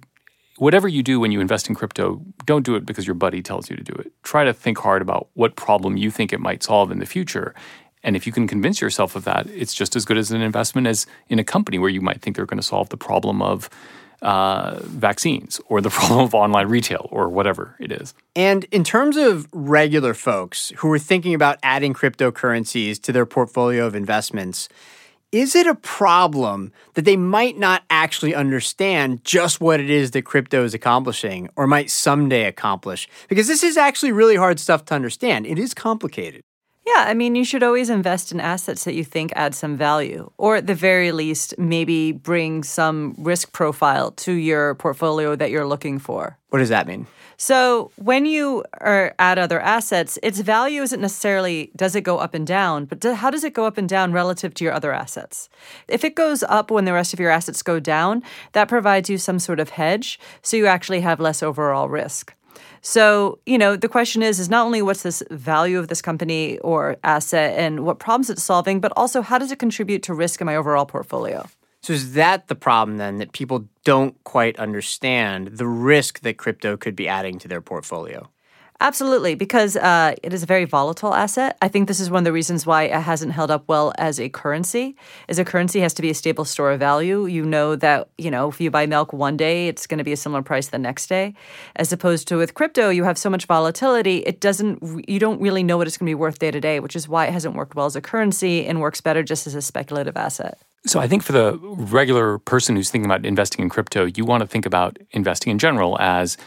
whatever 0.56 0.88
you 0.88 1.02
do 1.02 1.20
when 1.20 1.32
you 1.32 1.40
invest 1.40 1.68
in 1.68 1.74
crypto, 1.74 2.22
don't 2.46 2.64
do 2.64 2.76
it 2.76 2.86
because 2.86 3.06
your 3.06 3.14
buddy 3.14 3.42
tells 3.42 3.68
you 3.68 3.76
to 3.76 3.82
do 3.82 3.92
it. 3.94 4.12
Try 4.22 4.44
to 4.44 4.52
think 4.52 4.78
hard 4.78 5.02
about 5.02 5.28
what 5.34 5.56
problem 5.56 5.96
you 5.96 6.10
think 6.10 6.32
it 6.32 6.40
might 6.40 6.62
solve 6.62 6.90
in 6.90 6.98
the 6.98 7.06
future. 7.06 7.54
And 8.02 8.16
if 8.16 8.26
you 8.26 8.32
can 8.32 8.46
convince 8.46 8.80
yourself 8.80 9.14
of 9.16 9.24
that, 9.24 9.46
it's 9.48 9.74
just 9.74 9.94
as 9.94 10.04
good 10.04 10.16
as 10.16 10.30
an 10.30 10.40
investment 10.40 10.86
as 10.86 11.06
in 11.28 11.38
a 11.38 11.44
company 11.44 11.78
where 11.78 11.90
you 11.90 12.00
might 12.00 12.22
think 12.22 12.36
they're 12.36 12.46
going 12.46 12.60
to 12.60 12.66
solve 12.66 12.88
the 12.88 12.96
problem 12.96 13.42
of 13.42 13.68
uh, 14.22 14.78
vaccines 14.82 15.60
or 15.68 15.80
the 15.80 15.90
problem 15.98 16.20
of 16.20 16.34
online 16.34 16.68
retail 16.68 17.08
or 17.10 17.28
whatever 17.28 17.76
it 17.78 17.92
is. 17.92 18.14
And 18.36 18.64
in 18.64 18.84
terms 18.84 19.16
of 19.16 19.48
regular 19.52 20.14
folks 20.14 20.72
who 20.76 20.90
are 20.92 20.98
thinking 20.98 21.34
about 21.34 21.58
adding 21.62 21.94
cryptocurrencies 21.94 23.00
to 23.02 23.12
their 23.12 23.26
portfolio 23.26 23.86
of 23.86 23.94
investments, 23.94 24.68
is 25.32 25.54
it 25.54 25.66
a 25.66 25.76
problem 25.76 26.72
that 26.94 27.04
they 27.04 27.16
might 27.16 27.56
not 27.56 27.84
actually 27.88 28.34
understand 28.34 29.24
just 29.24 29.60
what 29.60 29.78
it 29.78 29.88
is 29.88 30.10
that 30.10 30.22
crypto 30.22 30.64
is 30.64 30.74
accomplishing 30.74 31.48
or 31.54 31.68
might 31.68 31.88
someday 31.90 32.46
accomplish? 32.46 33.08
Because 33.28 33.46
this 33.46 33.62
is 33.62 33.76
actually 33.76 34.10
really 34.10 34.34
hard 34.34 34.58
stuff 34.58 34.84
to 34.86 34.94
understand. 34.94 35.46
It 35.46 35.58
is 35.58 35.72
complicated. 35.72 36.42
Yeah, 36.96 37.04
I 37.06 37.14
mean, 37.14 37.36
you 37.36 37.44
should 37.44 37.62
always 37.62 37.88
invest 37.88 38.32
in 38.32 38.40
assets 38.40 38.84
that 38.84 38.94
you 38.94 39.04
think 39.04 39.32
add 39.36 39.54
some 39.54 39.76
value, 39.76 40.30
or 40.38 40.56
at 40.56 40.66
the 40.66 40.74
very 40.74 41.12
least, 41.12 41.56
maybe 41.56 42.10
bring 42.10 42.64
some 42.64 43.14
risk 43.18 43.52
profile 43.52 44.10
to 44.12 44.32
your 44.32 44.74
portfolio 44.74 45.36
that 45.36 45.50
you're 45.50 45.66
looking 45.66 45.98
for. 46.00 46.36
What 46.48 46.58
does 46.58 46.68
that 46.70 46.88
mean? 46.88 47.06
So, 47.36 47.90
when 47.96 48.26
you 48.26 48.64
are 48.80 49.14
add 49.18 49.38
other 49.38 49.60
assets, 49.60 50.18
its 50.22 50.40
value 50.40 50.82
isn't 50.82 51.00
necessarily 51.00 51.70
does 51.76 51.94
it 51.94 52.02
go 52.02 52.18
up 52.18 52.34
and 52.34 52.46
down, 52.46 52.86
but 52.86 52.98
do, 52.98 53.14
how 53.14 53.30
does 53.30 53.44
it 53.44 53.54
go 53.54 53.66
up 53.66 53.78
and 53.78 53.88
down 53.88 54.12
relative 54.12 54.52
to 54.54 54.64
your 54.64 54.72
other 54.72 54.92
assets? 54.92 55.48
If 55.86 56.04
it 56.04 56.16
goes 56.16 56.42
up 56.42 56.70
when 56.70 56.86
the 56.86 56.92
rest 56.92 57.14
of 57.14 57.20
your 57.20 57.30
assets 57.30 57.62
go 57.62 57.78
down, 57.78 58.22
that 58.52 58.68
provides 58.68 59.08
you 59.08 59.16
some 59.16 59.38
sort 59.38 59.60
of 59.60 59.70
hedge, 59.70 60.18
so 60.42 60.56
you 60.56 60.66
actually 60.66 61.02
have 61.02 61.20
less 61.20 61.42
overall 61.42 61.88
risk. 61.88 62.34
So, 62.82 63.38
you 63.46 63.58
know, 63.58 63.76
the 63.76 63.88
question 63.88 64.22
is 64.22 64.40
is 64.40 64.48
not 64.48 64.64
only 64.64 64.82
what's 64.82 65.02
this 65.02 65.22
value 65.30 65.78
of 65.78 65.88
this 65.88 66.00
company 66.00 66.58
or 66.60 66.96
asset 67.04 67.58
and 67.58 67.84
what 67.84 67.98
problems 67.98 68.30
it's 68.30 68.42
solving, 68.42 68.80
but 68.80 68.92
also 68.96 69.22
how 69.22 69.38
does 69.38 69.52
it 69.52 69.58
contribute 69.58 70.02
to 70.04 70.14
risk 70.14 70.40
in 70.40 70.46
my 70.46 70.56
overall 70.56 70.86
portfolio? 70.86 71.46
So 71.82 71.92
is 71.92 72.12
that 72.12 72.48
the 72.48 72.54
problem 72.54 72.98
then 72.98 73.18
that 73.18 73.32
people 73.32 73.66
don't 73.84 74.22
quite 74.24 74.58
understand 74.58 75.48
the 75.48 75.66
risk 75.66 76.20
that 76.20 76.36
crypto 76.36 76.76
could 76.76 76.94
be 76.94 77.08
adding 77.08 77.38
to 77.38 77.48
their 77.48 77.62
portfolio? 77.62 78.28
Absolutely, 78.82 79.34
because 79.34 79.76
uh, 79.76 80.14
it 80.22 80.32
is 80.32 80.42
a 80.42 80.46
very 80.46 80.64
volatile 80.64 81.14
asset. 81.14 81.58
I 81.60 81.68
think 81.68 81.86
this 81.86 82.00
is 82.00 82.10
one 82.10 82.20
of 82.20 82.24
the 82.24 82.32
reasons 82.32 82.64
why 82.64 82.84
it 82.84 83.02
hasn't 83.02 83.32
held 83.32 83.50
up 83.50 83.64
well 83.68 83.92
as 83.98 84.18
a 84.18 84.30
currency. 84.30 84.96
As 85.28 85.38
a 85.38 85.44
currency 85.44 85.80
has 85.80 85.92
to 85.94 86.02
be 86.02 86.08
a 86.08 86.14
stable 86.14 86.46
store 86.46 86.72
of 86.72 86.80
value. 86.80 87.26
You 87.26 87.44
know 87.44 87.76
that 87.76 88.08
you 88.16 88.30
know 88.30 88.48
if 88.48 88.58
you 88.58 88.70
buy 88.70 88.86
milk 88.86 89.12
one 89.12 89.36
day, 89.36 89.68
it's 89.68 89.86
going 89.86 89.98
to 89.98 90.04
be 90.04 90.12
a 90.12 90.16
similar 90.16 90.42
price 90.42 90.68
the 90.68 90.78
next 90.78 91.08
day, 91.08 91.34
as 91.76 91.92
opposed 91.92 92.26
to 92.28 92.38
with 92.38 92.54
crypto, 92.54 92.88
you 92.88 93.04
have 93.04 93.18
so 93.18 93.28
much 93.28 93.44
volatility. 93.44 94.18
It 94.18 94.40
doesn't. 94.40 95.06
You 95.06 95.18
don't 95.18 95.42
really 95.42 95.62
know 95.62 95.76
what 95.76 95.86
it's 95.86 95.98
going 95.98 96.06
to 96.06 96.10
be 96.10 96.14
worth 96.14 96.38
day 96.38 96.50
to 96.50 96.60
day, 96.60 96.80
which 96.80 96.96
is 96.96 97.06
why 97.06 97.26
it 97.26 97.32
hasn't 97.32 97.54
worked 97.54 97.74
well 97.74 97.86
as 97.86 97.96
a 97.96 98.00
currency 98.00 98.64
and 98.64 98.80
works 98.80 99.02
better 99.02 99.22
just 99.22 99.46
as 99.46 99.54
a 99.54 99.60
speculative 99.60 100.16
asset. 100.16 100.58
So 100.86 100.98
I 100.98 101.06
think 101.06 101.22
for 101.22 101.32
the 101.32 101.58
regular 101.58 102.38
person 102.38 102.76
who's 102.76 102.90
thinking 102.90 103.04
about 103.10 103.26
investing 103.26 103.62
in 103.62 103.68
crypto, 103.68 104.06
you 104.06 104.24
want 104.24 104.40
to 104.40 104.46
think 104.46 104.64
about 104.64 104.96
investing 105.10 105.50
in 105.50 105.58
general 105.58 106.00
as 106.00 106.38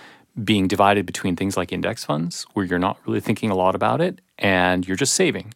being 0.44 0.68
divided 0.68 1.06
between 1.06 1.36
things 1.36 1.58
like 1.58 1.72
index 1.72 2.04
funds, 2.04 2.46
where 2.54 2.66
you're 2.66 2.80
not 2.80 2.98
really 3.06 3.20
thinking 3.20 3.52
a 3.52 3.56
lot 3.56 3.76
about 3.76 4.02
it 4.02 4.22
and 4.40 4.88
you're 4.88 4.98
just 4.98 5.14
saving. 5.14 5.54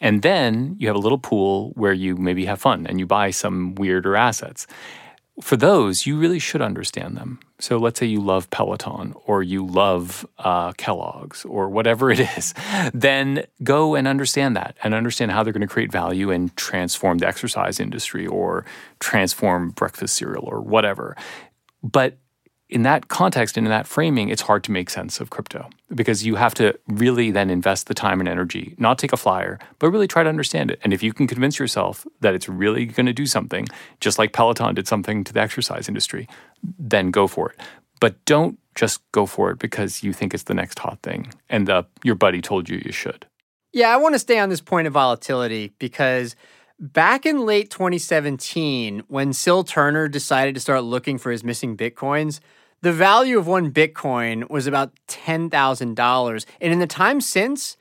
And 0.00 0.22
then 0.22 0.76
you 0.78 0.86
have 0.88 0.96
a 0.96 1.00
little 1.00 1.18
pool 1.18 1.70
where 1.74 1.92
you 1.92 2.16
maybe 2.16 2.44
have 2.44 2.60
fun 2.60 2.86
and 2.86 2.98
you 2.98 3.06
buy 3.06 3.30
some 3.30 3.74
weirder 3.74 4.16
assets. 4.16 4.66
For 5.40 5.56
those, 5.56 6.04
you 6.04 6.18
really 6.18 6.40
should 6.40 6.60
understand 6.60 7.16
them. 7.16 7.38
So 7.60 7.78
let's 7.78 7.98
say 7.98 8.06
you 8.06 8.20
love 8.20 8.50
Peloton 8.50 9.14
or 9.24 9.42
you 9.42 9.64
love 9.64 10.26
uh, 10.38 10.72
Kellogg's 10.72 11.44
or 11.44 11.68
whatever 11.68 12.10
it 12.10 12.20
is, 12.20 12.54
then 12.94 13.44
go 13.62 13.94
and 13.94 14.06
understand 14.06 14.56
that 14.56 14.76
and 14.82 14.94
understand 14.94 15.30
how 15.30 15.42
they're 15.42 15.52
going 15.52 15.60
to 15.60 15.72
create 15.72 15.92
value 15.92 16.30
and 16.30 16.54
transform 16.56 17.18
the 17.18 17.28
exercise 17.28 17.80
industry 17.80 18.26
or 18.26 18.64
transform 19.00 19.70
breakfast 19.70 20.16
cereal 20.16 20.44
or 20.44 20.60
whatever 20.60 21.16
But 21.82 22.18
in 22.70 22.82
that 22.82 23.08
context 23.08 23.56
and 23.56 23.66
in 23.66 23.70
that 23.70 23.86
framing, 23.86 24.28
it's 24.28 24.42
hard 24.42 24.62
to 24.64 24.72
make 24.72 24.90
sense 24.90 25.20
of 25.20 25.30
crypto 25.30 25.70
because 25.94 26.26
you 26.26 26.34
have 26.34 26.52
to 26.54 26.78
really 26.88 27.30
then 27.30 27.48
invest 27.48 27.86
the 27.86 27.94
time 27.94 28.20
and 28.20 28.28
energy, 28.28 28.74
not 28.78 28.98
take 28.98 29.12
a 29.12 29.16
flyer, 29.16 29.58
but 29.78 29.90
really 29.90 30.06
try 30.06 30.22
to 30.22 30.28
understand 30.28 30.70
it. 30.70 30.78
And 30.82 30.92
if 30.92 31.02
you 31.02 31.14
can 31.14 31.26
convince 31.26 31.58
yourself 31.58 32.06
that 32.20 32.34
it's 32.34 32.48
really 32.48 32.84
going 32.84 33.06
to 33.06 33.12
do 33.12 33.24
something, 33.24 33.66
just 34.00 34.18
like 34.18 34.32
Peloton 34.32 34.74
did 34.74 34.86
something 34.86 35.24
to 35.24 35.32
the 35.32 35.40
exercise 35.40 35.88
industry, 35.88 36.28
then 36.78 37.10
go 37.10 37.26
for 37.26 37.50
it. 37.50 37.60
But 38.00 38.22
don't 38.26 38.58
just 38.74 39.00
go 39.12 39.24
for 39.24 39.50
it 39.50 39.58
because 39.58 40.02
you 40.02 40.12
think 40.12 40.34
it's 40.34 40.44
the 40.44 40.54
next 40.54 40.78
hot 40.78 41.00
thing 41.02 41.32
and 41.48 41.66
the, 41.66 41.86
your 42.04 42.14
buddy 42.14 42.42
told 42.42 42.68
you 42.68 42.82
you 42.84 42.92
should. 42.92 43.26
Yeah, 43.72 43.92
I 43.92 43.96
want 43.96 44.14
to 44.14 44.18
stay 44.18 44.38
on 44.38 44.50
this 44.50 44.60
point 44.60 44.86
of 44.86 44.92
volatility 44.92 45.72
because 45.78 46.36
back 46.78 47.26
in 47.26 47.44
late 47.44 47.70
2017, 47.70 49.04
when 49.08 49.32
Sil 49.32 49.64
Turner 49.64 50.06
decided 50.06 50.54
to 50.54 50.60
start 50.60 50.84
looking 50.84 51.18
for 51.18 51.32
his 51.32 51.42
missing 51.42 51.76
Bitcoins, 51.76 52.40
the 52.80 52.92
value 52.92 53.38
of 53.38 53.46
one 53.46 53.72
Bitcoin 53.72 54.48
was 54.48 54.66
about 54.66 54.92
$10,000. 55.08 56.44
And 56.60 56.72
in 56.72 56.78
the 56.78 56.86
time 56.86 57.20
since, 57.20 57.76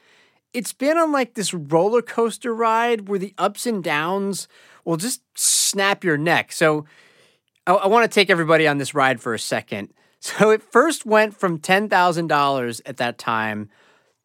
it's 0.54 0.74
been 0.74 0.98
on 0.98 1.12
like 1.12 1.36
this 1.36 1.54
roller 1.54 2.02
coaster 2.02 2.54
ride 2.54 3.08
where 3.08 3.20
the 3.20 3.34
ups 3.38 3.66
and 3.66 3.84
downs 3.84 4.48
will 4.86 4.98
just 4.98 5.22
snap 5.36 6.04
your 6.04 6.18
neck. 6.18 6.52
So 6.52 6.86
I, 7.68 7.74
I 7.74 7.88
want 7.88 8.10
to 8.10 8.14
take 8.14 8.30
everybody 8.30 8.68
on 8.68 8.78
this 8.78 8.94
ride 8.94 9.22
for 9.22 9.34
a 9.34 9.40
second. 9.40 9.94
So 10.20 10.50
it 10.50 10.64
first 10.64 11.06
went 11.06 11.40
from 11.40 11.60
$10,000 11.60 12.82
at 12.88 12.98
that 12.98 13.20
time 13.20 13.70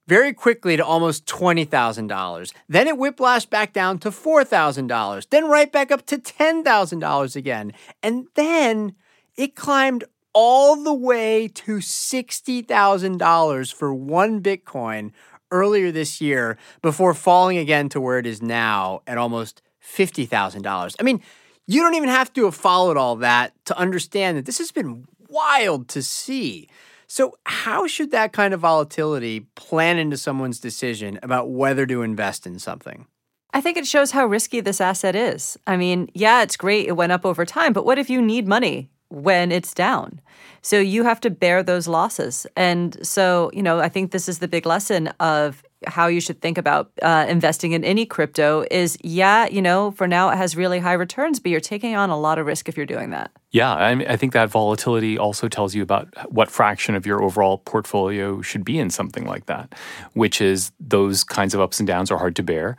very 0.07 0.33
quickly 0.33 0.75
to 0.77 0.85
almost 0.85 1.27
$20,000. 1.27 2.53
Then 2.67 2.89
it 2.89 2.97
whiplashed 2.97 3.51
back 3.51 3.75
down 3.75 3.99
to 3.99 4.11
$4,000, 4.11 5.29
then 5.29 5.49
right 5.49 5.71
back 5.71 5.93
up 5.93 6.07
to 6.07 6.17
$10,000 6.17 7.37
again. 7.37 7.73
And 8.03 8.27
then 8.35 8.95
it 9.37 9.55
climbed 9.55 10.05
all 10.35 10.83
the 10.83 10.95
way 10.95 11.49
to 11.49 11.77
$60,000 11.77 13.75
for 13.75 13.95
one 13.95 14.43
Bitcoin 14.43 15.13
earlier 15.51 15.93
this 15.93 16.21
year 16.21 16.57
before 16.81 17.15
falling 17.15 17.59
again 17.59 17.89
to 17.91 18.01
where 18.01 18.19
it 18.19 18.27
is 18.27 18.43
now 18.43 19.03
at 19.07 19.19
almost 19.19 19.63
$50,000. 19.83 20.97
I 20.99 21.03
mean, 21.03 21.21
you 21.67 21.83
don't 21.83 21.95
even 21.95 22.09
have 22.09 22.33
to 22.33 22.45
have 22.47 22.55
followed 22.55 22.97
all 22.97 23.17
that 23.17 23.53
to 23.67 23.77
understand 23.79 24.39
that 24.39 24.47
this 24.47 24.59
has 24.59 24.73
been 24.73 25.07
wild 25.29 25.89
to 25.89 26.03
see. 26.03 26.69
So, 27.07 27.35
how 27.45 27.87
should 27.87 28.11
that 28.13 28.33
kind 28.33 28.55
of 28.55 28.61
volatility 28.61 29.41
plan 29.55 29.99
into 29.99 30.17
someone's 30.17 30.59
decision 30.59 31.19
about 31.23 31.51
whether 31.51 31.85
to 31.87 32.03
invest 32.03 32.47
in 32.47 32.59
something? 32.59 33.07
I 33.53 33.61
think 33.61 33.77
it 33.77 33.87
shows 33.87 34.13
how 34.13 34.25
risky 34.25 34.61
this 34.61 34.81
asset 34.81 35.15
is. 35.15 35.59
I 35.67 35.77
mean, 35.77 36.09
yeah, 36.15 36.43
it's 36.43 36.57
great. 36.57 36.89
It 36.89 36.93
went 36.93 37.13
up 37.13 37.27
over 37.27 37.45
time, 37.45 37.75
but 37.75 37.85
what 37.85 37.99
if 37.99 38.09
you 38.09 38.23
need 38.23 38.49
money? 38.49 38.89
When 39.13 39.53
it's 39.53 39.75
down. 39.75 40.21
So 40.63 40.79
you 40.79 41.05
have 41.05 41.21
to 41.21 41.31
bear 41.31 41.63
those 41.63 41.87
losses. 41.87 42.47
And 42.57 42.97
so, 43.07 43.51
you 43.53 43.63
know, 43.63 43.81
I 43.81 43.89
think 43.89 44.13
this 44.13 44.29
is 44.29 44.39
the 44.39 44.49
big 44.49 44.65
lesson 44.65 45.09
of 45.21 45.63
how 45.87 46.07
you 46.07 46.21
should 46.21 46.41
think 46.41 46.59
about 46.59 46.93
uh, 47.03 47.27
investing 47.29 47.73
in 47.73 47.85
any 47.85 48.07
crypto 48.07 48.65
is 48.71 48.97
yeah, 49.03 49.49
you 49.49 49.61
know, 49.61 49.91
for 49.91 50.07
now 50.07 50.31
it 50.31 50.37
has 50.37 50.57
really 50.57 50.79
high 50.79 50.93
returns, 50.93 51.41
but 51.41 51.51
you're 51.51 51.61
taking 51.61 51.97
on 51.97 52.09
a 52.09 52.19
lot 52.19 52.39
of 52.39 52.47
risk 52.47 52.69
if 52.69 52.77
you're 52.77 52.87
doing 52.87 53.11
that. 53.11 53.33
Yeah, 53.51 53.75
I, 53.75 53.95
mean, 53.97 54.07
I 54.07 54.17
think 54.17 54.33
that 54.33 54.49
volatility 54.49 55.19
also 55.19 55.49
tells 55.49 55.75
you 55.75 55.83
about 55.83 56.09
what 56.33 56.51
fraction 56.51 56.95
of 56.95 57.05
your 57.05 57.21
overall 57.23 57.59
portfolio 57.59 58.41
should 58.41 58.65
be 58.65 58.79
in 58.79 58.91
something 58.91 59.27
like 59.27 59.47
that, 59.47 59.75
which 60.15 60.41
is 60.41 60.71
those 60.79 61.25
kinds 61.25 61.55
of 61.55 61.61
ups 61.61 61.81
and 61.81 61.87
downs 61.87 62.13
are 62.13 62.19
hard 62.19 62.37
to 62.37 62.43
bear 62.45 62.77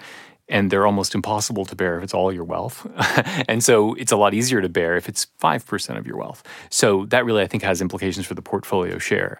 and 0.49 0.69
they're 0.69 0.85
almost 0.85 1.15
impossible 1.15 1.65
to 1.65 1.75
bear 1.75 1.97
if 1.97 2.03
it's 2.03 2.13
all 2.13 2.31
your 2.31 2.43
wealth. 2.43 2.85
and 3.47 3.63
so 3.63 3.93
it's 3.95 4.11
a 4.11 4.17
lot 4.17 4.33
easier 4.33 4.61
to 4.61 4.69
bear 4.69 4.95
if 4.95 5.07
it's 5.07 5.27
5% 5.41 5.97
of 5.97 6.05
your 6.05 6.17
wealth. 6.17 6.43
So 6.69 7.05
that 7.07 7.25
really, 7.25 7.41
I 7.41 7.47
think, 7.47 7.63
has 7.63 7.81
implications 7.81 8.25
for 8.25 8.33
the 8.33 8.41
portfolio 8.41 8.97
share. 8.97 9.39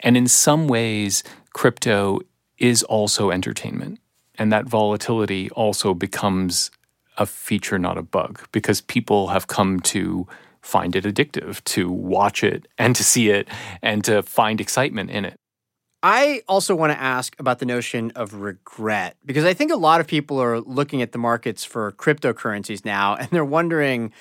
And 0.00 0.16
in 0.16 0.28
some 0.28 0.68
ways, 0.68 1.24
crypto 1.52 2.20
is 2.58 2.82
also 2.84 3.30
entertainment. 3.30 3.98
And 4.36 4.52
that 4.52 4.66
volatility 4.66 5.50
also 5.50 5.94
becomes 5.94 6.70
a 7.16 7.26
feature, 7.26 7.78
not 7.78 7.98
a 7.98 8.02
bug, 8.02 8.40
because 8.52 8.80
people 8.80 9.28
have 9.28 9.46
come 9.46 9.80
to 9.80 10.26
find 10.60 10.96
it 10.96 11.04
addictive, 11.04 11.62
to 11.64 11.90
watch 11.90 12.42
it 12.42 12.66
and 12.78 12.96
to 12.96 13.04
see 13.04 13.30
it 13.30 13.48
and 13.82 14.02
to 14.04 14.22
find 14.22 14.60
excitement 14.60 15.10
in 15.10 15.24
it. 15.24 15.38
I 16.06 16.42
also 16.46 16.74
want 16.74 16.92
to 16.92 17.00
ask 17.00 17.34
about 17.40 17.60
the 17.60 17.64
notion 17.64 18.12
of 18.14 18.34
regret 18.34 19.16
because 19.24 19.46
I 19.46 19.54
think 19.54 19.72
a 19.72 19.76
lot 19.76 20.02
of 20.02 20.06
people 20.06 20.38
are 20.38 20.60
looking 20.60 21.00
at 21.00 21.12
the 21.12 21.18
markets 21.18 21.64
for 21.64 21.92
cryptocurrencies 21.92 22.84
now 22.84 23.14
and 23.16 23.30
they're 23.30 23.42
wondering 23.42 24.12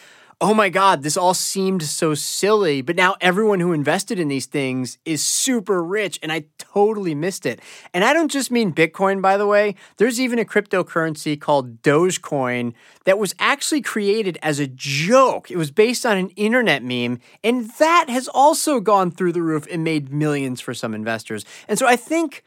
oh 0.42 0.54
my 0.54 0.68
God, 0.68 1.04
this 1.04 1.16
all 1.16 1.34
seemed 1.34 1.84
so 1.84 2.14
silly, 2.14 2.82
but 2.82 2.98
now 2.98 3.16
everyone 3.22 3.62
who 3.62 3.72
invested 3.72 4.20
in 4.20 4.28
these 4.28 4.46
things 4.46 4.98
is 5.06 5.24
super 5.24 5.82
rich, 5.82 6.20
and 6.22 6.34
I 6.34 6.46
totally 6.74 7.16
missed 7.16 7.46
it. 7.46 7.60
And 7.94 8.04
I 8.04 8.14
don't 8.14 8.32
just 8.32 8.52
mean 8.52 8.74
Bitcoin, 8.74 9.22
by 9.22 9.38
the 9.38 9.48
way. 9.48 9.76
There's 9.98 10.20
even 10.20 10.40
a 10.40 10.46
cryptocurrency 10.46 11.40
called 11.40 11.82
Dogecoin 11.82 12.74
that 13.06 13.20
was 13.20 13.36
actually 13.40 13.82
created 13.82 14.38
as 14.42 14.60
a 14.60 14.68
joke. 14.68 15.52
It 15.52 15.58
was 15.58 15.72
based 15.72 16.06
on 16.06 16.18
an 16.18 16.30
internet 16.30 16.84
meme, 16.84 17.20
and 17.44 17.70
that 17.80 18.10
has 18.10 18.28
also 18.28 18.80
gone 18.80 19.12
through 19.12 19.34
the 19.34 19.42
roof 19.42 19.68
and 19.72 19.84
made 19.84 20.12
millions 20.12 20.62
for 20.62 20.74
some 20.74 20.94
investors. 20.94 21.46
And 21.68 21.78
so 21.78 21.88
I 21.88 21.96
think 21.96 22.44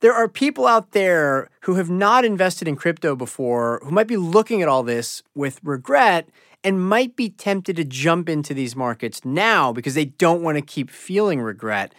there 0.00 0.14
are 0.14 0.28
people 0.28 0.66
out 0.66 0.92
there 0.92 1.48
who 1.62 1.74
have 1.74 1.90
not 1.90 2.24
invested 2.24 2.66
in 2.66 2.76
crypto 2.76 3.14
before 3.14 3.80
who 3.84 3.90
might 3.90 4.06
be 4.06 4.16
looking 4.16 4.62
at 4.62 4.68
all 4.68 4.82
this 4.82 5.22
with 5.34 5.60
regret 5.62 6.28
and 6.62 6.88
might 6.88 7.16
be 7.16 7.30
tempted 7.30 7.76
to 7.76 7.84
jump 7.84 8.28
into 8.28 8.52
these 8.52 8.76
markets 8.76 9.24
now 9.24 9.72
because 9.72 9.94
they 9.94 10.06
don't 10.06 10.42
want 10.42 10.56
to 10.56 10.62
keep 10.62 10.90
feeling 10.90 11.40
regret. 11.40 11.94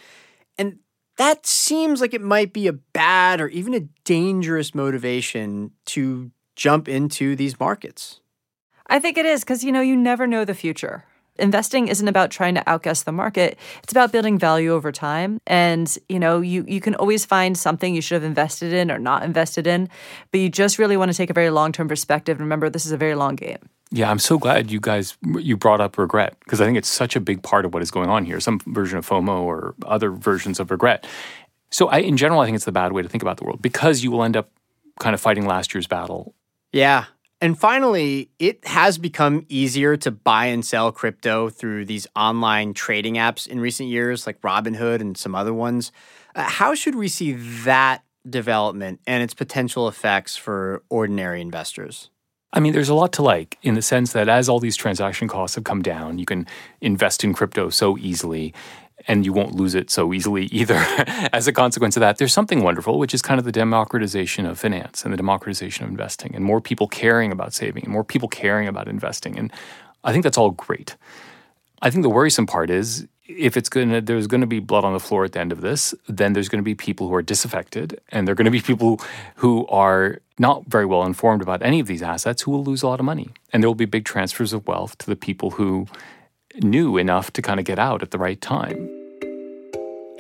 That 1.22 1.46
seems 1.46 2.02
like 2.02 2.16
it 2.16 2.22
might 2.24 2.52
be 2.52 2.66
a 2.66 2.74
bad 2.74 3.42
or 3.42 3.48
even 3.50 3.76
a 3.76 3.82
dangerous 4.06 4.74
motivation 4.74 5.70
to 5.86 6.32
jump 6.56 6.90
into 6.90 7.36
these 7.36 7.60
markets. 7.60 8.22
I 8.88 8.98
think 8.98 9.20
it 9.20 9.28
is 9.28 9.42
because, 9.42 9.64
you 9.64 9.72
know, 9.72 9.82
you 9.82 9.96
never 9.96 10.26
know 10.26 10.46
the 10.46 10.56
future. 10.56 11.06
Investing 11.40 11.88
isn't 11.88 12.08
about 12.08 12.30
trying 12.30 12.56
to 12.56 12.70
outguess 12.70 13.04
the 13.04 13.12
market. 13.12 13.58
It's 13.84 13.92
about 13.92 14.12
building 14.12 14.38
value 14.38 14.74
over 14.74 14.92
time. 14.92 15.40
And, 15.48 15.98
you 16.10 16.20
know, 16.20 16.42
you, 16.42 16.66
you 16.68 16.82
can 16.82 16.94
always 16.96 17.26
find 17.26 17.58
something 17.58 17.96
you 17.96 18.02
should 18.02 18.16
have 18.16 18.24
invested 18.24 18.74
in 18.74 18.92
or 18.92 19.00
not 19.00 19.24
invested 19.24 19.66
in, 19.66 19.90
but 20.32 20.40
you 20.40 20.50
just 20.50 20.78
really 20.78 20.98
want 20.98 21.12
to 21.12 21.18
take 21.18 21.30
a 21.30 21.34
very 21.34 21.50
long 21.50 21.72
term 21.72 21.88
perspective. 21.88 22.40
Remember, 22.40 22.70
this 22.70 22.86
is 22.86 22.92
a 22.92 22.98
very 22.98 23.16
long 23.16 23.36
game. 23.36 23.70
Yeah, 23.94 24.10
I'm 24.10 24.20
so 24.20 24.38
glad 24.38 24.72
you 24.72 24.80
guys 24.80 25.18
you 25.38 25.58
brought 25.58 25.82
up 25.82 25.98
regret 25.98 26.38
because 26.46 26.62
I 26.62 26.66
think 26.66 26.78
it's 26.78 26.88
such 26.88 27.16
a 27.18 27.20
big 27.20 27.44
part 27.44 27.66
of 27.66 27.74
what 27.74 27.84
is 27.84 27.92
going 27.92 28.10
on 28.10 28.24
here. 28.24 28.40
Some 28.40 28.60
version 28.68 28.98
of 28.98 29.08
FOMO 29.08 29.42
or 29.42 29.76
other 29.86 30.12
versions 30.12 30.62
of 30.62 30.72
regret. 30.72 31.06
So, 31.72 31.88
I, 31.88 32.00
in 32.00 32.16
general, 32.18 32.40
I 32.42 32.46
think 32.46 32.56
it's 32.56 32.66
the 32.66 32.72
bad 32.72 32.94
way 32.94 33.02
to 33.02 33.10
think 33.10 33.22
about 33.22 33.38
the 33.38 33.44
world 33.44 33.62
because 33.62 34.04
you 34.04 34.12
will 34.12 34.24
end 34.24 34.38
up 34.38 34.50
kind 35.00 35.14
of 35.14 35.20
fighting 35.20 35.46
last 35.46 35.74
year's 35.74 35.88
battle. 35.88 36.36
Yeah. 36.72 37.06
And 37.42 37.58
finally, 37.58 38.30
it 38.38 38.66
has 38.68 39.00
become 39.00 39.48
easier 39.50 39.98
to 39.98 40.12
buy 40.12 40.46
and 40.46 40.64
sell 40.64 40.92
crypto 40.92 41.50
through 41.50 41.86
these 41.86 42.06
online 42.16 42.76
trading 42.76 43.16
apps 43.16 43.48
in 43.48 43.60
recent 43.60 43.90
years, 43.90 44.28
like 44.28 44.40
Robinhood 44.42 45.02
and 45.02 45.18
some 45.18 45.34
other 45.34 45.54
ones. 45.54 45.92
Uh, 46.36 46.44
how 46.44 46.76
should 46.76 46.94
we 46.94 47.08
see 47.08 47.34
that 47.64 48.04
development 48.30 49.00
and 49.08 49.24
its 49.24 49.34
potential 49.34 49.88
effects 49.88 50.38
for 50.38 50.84
ordinary 50.90 51.42
investors? 51.42 52.12
I 52.54 52.60
mean, 52.60 52.74
there's 52.74 52.90
a 52.90 52.94
lot 52.94 53.14
to 53.14 53.24
like 53.24 53.58
in 53.64 53.74
the 53.74 53.82
sense 53.82 54.14
that 54.14 54.30
as 54.30 54.48
all 54.48 54.60
these 54.60 54.76
transaction 54.76 55.28
costs 55.28 55.56
have 55.56 55.64
come 55.64 55.82
down, 55.82 56.20
you 56.20 56.26
can 56.26 56.46
invest 56.80 57.24
in 57.24 57.34
crypto 57.34 57.70
so 57.70 57.98
easily 57.98 58.54
and 59.08 59.26
you 59.26 59.34
won't 59.34 59.56
lose 59.56 59.76
it 59.76 59.90
so 59.90 60.14
easily 60.14 60.46
either 60.46 60.76
as 61.34 61.48
a 61.48 61.54
consequence 61.54 61.96
of 61.96 62.02
that. 62.02 62.18
There's 62.18 62.34
something 62.34 62.64
wonderful, 62.64 63.00
which 63.00 63.14
is 63.14 63.22
kind 63.22 63.40
of 63.40 63.46
the 63.46 63.52
democratization 63.52 64.46
of 64.46 64.60
finance 64.60 65.04
and 65.04 65.14
the 65.14 65.18
democratization 65.18 65.86
of 65.86 65.92
investing 65.92 66.36
and 66.36 66.44
more 66.44 66.62
people 66.62 66.88
caring 66.88 67.32
about 67.32 67.54
saving 67.54 67.84
and 67.84 67.92
more 67.92 68.04
people 68.04 68.28
caring 68.28 68.68
about 68.68 68.88
investing. 68.88 69.38
And 69.38 69.52
I 70.04 70.12
think 70.12 70.24
that's 70.24 70.38
all 70.38 70.52
great. 70.52 70.96
I 71.82 71.90
think 71.90 72.04
the 72.04 72.10
worrisome 72.10 72.46
part 72.46 72.70
is 72.70 73.08
if 73.28 73.56
it's 73.56 73.70
going 73.70 73.90
to 73.90 74.02
there's 74.02 74.28
going 74.28 74.42
to 74.42 74.48
be 74.48 74.60
blood 74.60 74.84
on 74.84 74.94
the 74.94 75.00
floor 75.00 75.26
at 75.26 75.32
the 75.32 75.40
end 75.40 75.52
of 75.52 75.62
this 75.62 75.94
then 76.08 76.34
there's 76.34 76.50
going 76.50 76.60
to 76.60 76.64
be 76.64 76.76
people 76.76 77.08
who 77.08 77.14
are 77.14 77.22
disaffected 77.22 78.00
and 78.10 78.28
there're 78.28 78.36
going 78.36 78.46
to 78.46 78.52
be 78.52 78.62
people 78.62 79.00
who 79.36 79.66
are 79.68 80.20
not 80.38 80.66
very 80.66 80.86
well 80.86 81.04
informed 81.04 81.42
about 81.42 81.62
any 81.62 81.80
of 81.80 81.88
these 81.88 82.02
assets 82.02 82.42
who 82.42 82.52
will 82.52 82.64
lose 82.64 82.84
a 82.84 82.88
lot 82.88 83.00
of 83.00 83.06
money 83.06 83.30
and 83.54 83.64
there 83.64 83.70
will 83.70 83.76
be 83.76 83.86
big 83.86 84.06
transfers 84.06 84.54
of 84.54 84.68
wealth 84.68 84.98
to 84.98 85.06
the 85.06 85.16
people 85.16 85.52
who 85.52 85.88
knew 86.62 86.98
enough 86.98 87.32
to 87.34 87.42
kind 87.42 87.60
of 87.60 87.66
get 87.66 87.80
out 87.80 88.02
at 88.02 88.12
the 88.12 88.18
right 88.18 88.42
time 88.42 88.90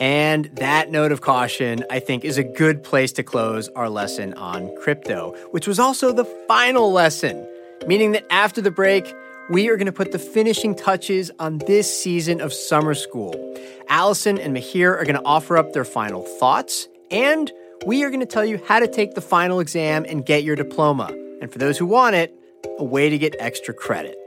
and 0.01 0.45
that 0.55 0.89
note 0.89 1.11
of 1.11 1.21
caution, 1.21 1.85
I 1.91 1.99
think, 1.99 2.25
is 2.25 2.39
a 2.39 2.43
good 2.43 2.83
place 2.83 3.11
to 3.13 3.23
close 3.23 3.69
our 3.69 3.87
lesson 3.87 4.33
on 4.33 4.75
crypto, 4.77 5.35
which 5.51 5.67
was 5.67 5.77
also 5.77 6.11
the 6.11 6.25
final 6.47 6.91
lesson, 6.91 7.47
meaning 7.85 8.13
that 8.13 8.25
after 8.31 8.61
the 8.61 8.71
break, 8.71 9.13
we 9.51 9.69
are 9.69 9.77
going 9.77 9.85
to 9.85 9.91
put 9.91 10.11
the 10.11 10.17
finishing 10.17 10.73
touches 10.73 11.29
on 11.37 11.59
this 11.59 12.01
season 12.01 12.41
of 12.41 12.51
summer 12.51 12.95
school. 12.95 13.55
Allison 13.89 14.39
and 14.39 14.57
Mihir 14.57 14.99
are 14.99 15.05
going 15.05 15.17
to 15.17 15.23
offer 15.23 15.55
up 15.55 15.71
their 15.73 15.85
final 15.85 16.23
thoughts, 16.23 16.87
and 17.11 17.51
we 17.85 18.03
are 18.03 18.09
going 18.09 18.21
to 18.21 18.25
tell 18.25 18.45
you 18.45 18.59
how 18.67 18.79
to 18.79 18.87
take 18.87 19.13
the 19.13 19.21
final 19.21 19.59
exam 19.59 20.03
and 20.09 20.25
get 20.25 20.43
your 20.43 20.55
diploma. 20.55 21.15
And 21.41 21.51
for 21.51 21.59
those 21.59 21.77
who 21.77 21.85
want 21.85 22.15
it, 22.15 22.33
a 22.79 22.83
way 22.83 23.09
to 23.11 23.19
get 23.19 23.35
extra 23.37 23.71
credit. 23.71 24.17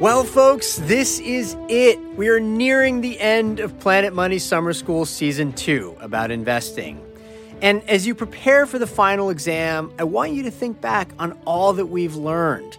Well, 0.00 0.22
folks, 0.22 0.76
this 0.76 1.18
is 1.18 1.56
it. 1.68 1.98
We 2.14 2.28
are 2.28 2.38
nearing 2.38 3.00
the 3.00 3.18
end 3.18 3.58
of 3.58 3.76
Planet 3.80 4.14
Money 4.14 4.38
Summer 4.38 4.72
School 4.72 5.04
Season 5.04 5.52
2 5.52 5.96
about 6.00 6.30
investing. 6.30 7.04
And 7.62 7.82
as 7.90 8.06
you 8.06 8.14
prepare 8.14 8.64
for 8.64 8.78
the 8.78 8.86
final 8.86 9.28
exam, 9.28 9.92
I 9.98 10.04
want 10.04 10.34
you 10.34 10.44
to 10.44 10.52
think 10.52 10.80
back 10.80 11.10
on 11.18 11.36
all 11.46 11.72
that 11.72 11.86
we've 11.86 12.14
learned. 12.14 12.78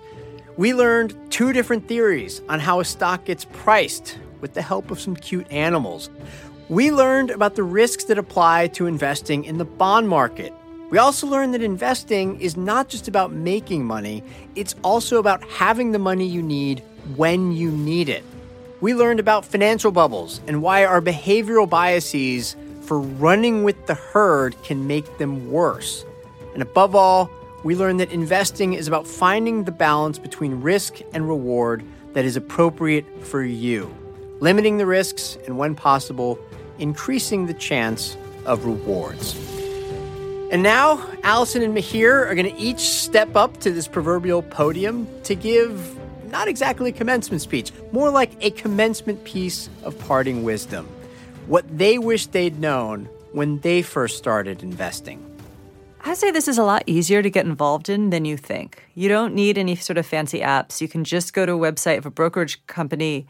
We 0.55 0.73
learned 0.73 1.13
two 1.29 1.51
different 1.51 1.89
theories 1.89 2.41
on 2.47 2.61
how 2.61 2.79
a 2.79 2.85
stock 2.85 3.25
gets 3.25 3.43
priced 3.43 4.17
with 4.39 4.53
the 4.53 4.61
help 4.61 4.89
of 4.89 5.01
some 5.01 5.17
cute 5.17 5.51
animals. 5.51 6.09
We 6.69 6.89
learned 6.89 7.31
about 7.31 7.55
the 7.55 7.63
risks 7.63 8.05
that 8.05 8.17
apply 8.17 8.67
to 8.67 8.85
investing 8.85 9.43
in 9.43 9.57
the 9.57 9.65
bond 9.65 10.07
market. 10.07 10.53
We 10.89 10.97
also 10.97 11.27
learned 11.27 11.53
that 11.53 11.61
investing 11.61 12.39
is 12.39 12.55
not 12.55 12.87
just 12.87 13.09
about 13.09 13.33
making 13.33 13.83
money, 13.83 14.23
it's 14.55 14.73
also 14.83 15.19
about 15.19 15.43
having 15.43 15.91
the 15.91 15.99
money 15.99 16.25
you 16.25 16.41
need 16.41 16.81
when 17.15 17.51
you 17.51 17.71
need 17.71 18.09
it. 18.09 18.23
We 18.81 18.93
learned 18.93 19.19
about 19.19 19.45
financial 19.45 19.91
bubbles 19.91 20.39
and 20.47 20.61
why 20.61 20.85
our 20.85 21.01
behavioral 21.01 21.69
biases 21.69 22.55
for 22.81 22.99
running 22.99 23.63
with 23.63 23.87
the 23.87 23.93
herd 23.93 24.55
can 24.63 24.87
make 24.87 25.17
them 25.17 25.51
worse. 25.51 26.05
And 26.53 26.61
above 26.61 26.95
all, 26.95 27.29
we 27.63 27.75
learned 27.75 27.99
that 27.99 28.11
investing 28.11 28.73
is 28.73 28.87
about 28.87 29.05
finding 29.05 29.65
the 29.65 29.71
balance 29.71 30.17
between 30.17 30.61
risk 30.61 30.99
and 31.13 31.27
reward 31.27 31.83
that 32.13 32.25
is 32.25 32.37
appropriate 32.37 33.05
for 33.25 33.43
you, 33.43 33.93
limiting 34.39 34.77
the 34.77 34.85
risks 34.85 35.37
and, 35.45 35.57
when 35.57 35.75
possible, 35.75 36.39
increasing 36.79 37.45
the 37.45 37.53
chance 37.53 38.17
of 38.45 38.65
rewards. 38.65 39.35
And 40.51 40.63
now, 40.63 41.05
Allison 41.21 41.61
and 41.61 41.75
Mihir 41.75 42.25
are 42.25 42.33
going 42.33 42.49
to 42.49 42.59
each 42.59 42.79
step 42.79 43.35
up 43.35 43.59
to 43.59 43.71
this 43.71 43.87
proverbial 43.87 44.41
podium 44.41 45.07
to 45.23 45.35
give 45.35 45.98
not 46.31 46.47
exactly 46.47 46.89
a 46.89 46.93
commencement 46.93 47.41
speech, 47.41 47.71
more 47.91 48.09
like 48.09 48.31
a 48.41 48.51
commencement 48.51 49.23
piece 49.23 49.69
of 49.83 49.97
parting 49.99 50.43
wisdom. 50.43 50.87
What 51.47 51.65
they 51.77 51.97
wish 51.97 52.27
they'd 52.27 52.59
known 52.59 53.09
when 53.31 53.59
they 53.59 53.81
first 53.81 54.17
started 54.17 54.63
investing. 54.63 55.25
I 56.01 56.13
say 56.13 56.31
this 56.31 56.47
is 56.47 56.57
a 56.57 56.63
lot 56.63 56.83
easier 56.85 57.21
to 57.21 57.29
get 57.29 57.45
involved 57.45 57.89
in 57.89 58.09
than 58.09 58.23
you 58.23 58.37
think. 58.37 58.83
You 58.95 59.09
don't 59.09 59.35
need 59.35 59.57
any 59.57 59.75
sort 59.75 59.97
of 59.97 60.05
fancy 60.05 60.39
apps. 60.39 60.79
You 60.79 60.87
can 60.87 61.03
just 61.03 61.33
go 61.33 61.45
to 61.45 61.51
a 61.51 61.57
website 61.57 61.97
of 61.97 62.05
a 62.05 62.11
brokerage 62.11 62.65
company, 62.67 63.27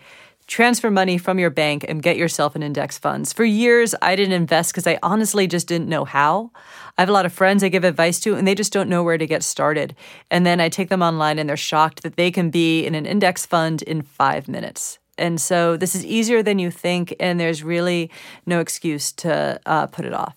transfer 0.49 0.89
money 0.89 1.17
from 1.17 1.39
your 1.39 1.51
bank, 1.51 1.85
and 1.87 2.01
get 2.01 2.17
yourself 2.17 2.55
an 2.55 2.63
index 2.63 2.97
funds. 2.97 3.31
For 3.31 3.45
years, 3.45 3.93
I 4.01 4.15
didn't 4.15 4.33
invest 4.33 4.73
because 4.73 4.87
I 4.87 4.97
honestly 5.01 5.47
just 5.47 5.67
didn't 5.67 5.87
know 5.87 6.03
how. 6.03 6.51
I 6.97 7.01
have 7.03 7.09
a 7.09 7.13
lot 7.13 7.25
of 7.25 7.31
friends 7.31 7.63
I 7.63 7.69
give 7.69 7.83
advice 7.83 8.19
to, 8.21 8.35
and 8.35 8.47
they 8.47 8.55
just 8.55 8.73
don't 8.73 8.89
know 8.89 9.03
where 9.03 9.17
to 9.17 9.27
get 9.27 9.43
started. 9.43 9.95
And 10.29 10.45
then 10.45 10.59
I 10.59 10.67
take 10.67 10.89
them 10.89 11.03
online, 11.03 11.39
and 11.39 11.47
they're 11.47 11.55
shocked 11.55 12.03
that 12.03 12.17
they 12.17 12.31
can 12.31 12.49
be 12.49 12.83
in 12.85 12.95
an 12.95 13.05
index 13.05 13.45
fund 13.45 13.83
in 13.83 14.01
five 14.01 14.47
minutes. 14.47 14.97
And 15.19 15.39
so 15.39 15.77
this 15.77 15.93
is 15.93 16.03
easier 16.03 16.41
than 16.41 16.59
you 16.59 16.71
think, 16.71 17.15
and 17.19 17.39
there's 17.39 17.63
really 17.63 18.09
no 18.45 18.59
excuse 18.59 19.11
to 19.13 19.59
uh, 19.65 19.85
put 19.87 20.05
it 20.05 20.13
off. 20.13 20.35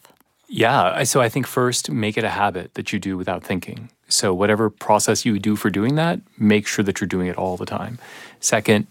Yeah. 0.48 1.02
So 1.04 1.22
I 1.22 1.30
think 1.30 1.46
first, 1.46 1.90
make 1.90 2.18
it 2.18 2.24
a 2.24 2.28
habit 2.28 2.74
that 2.74 2.92
you 2.92 2.98
do 2.98 3.16
without 3.16 3.42
thinking. 3.42 3.88
So, 4.08 4.34
whatever 4.34 4.68
process 4.68 5.24
you 5.24 5.38
do 5.38 5.56
for 5.56 5.70
doing 5.70 5.94
that, 5.94 6.20
make 6.36 6.66
sure 6.66 6.84
that 6.84 7.00
you're 7.00 7.08
doing 7.08 7.28
it 7.28 7.38
all 7.38 7.56
the 7.56 7.64
time. 7.64 7.98
Second, 8.40 8.86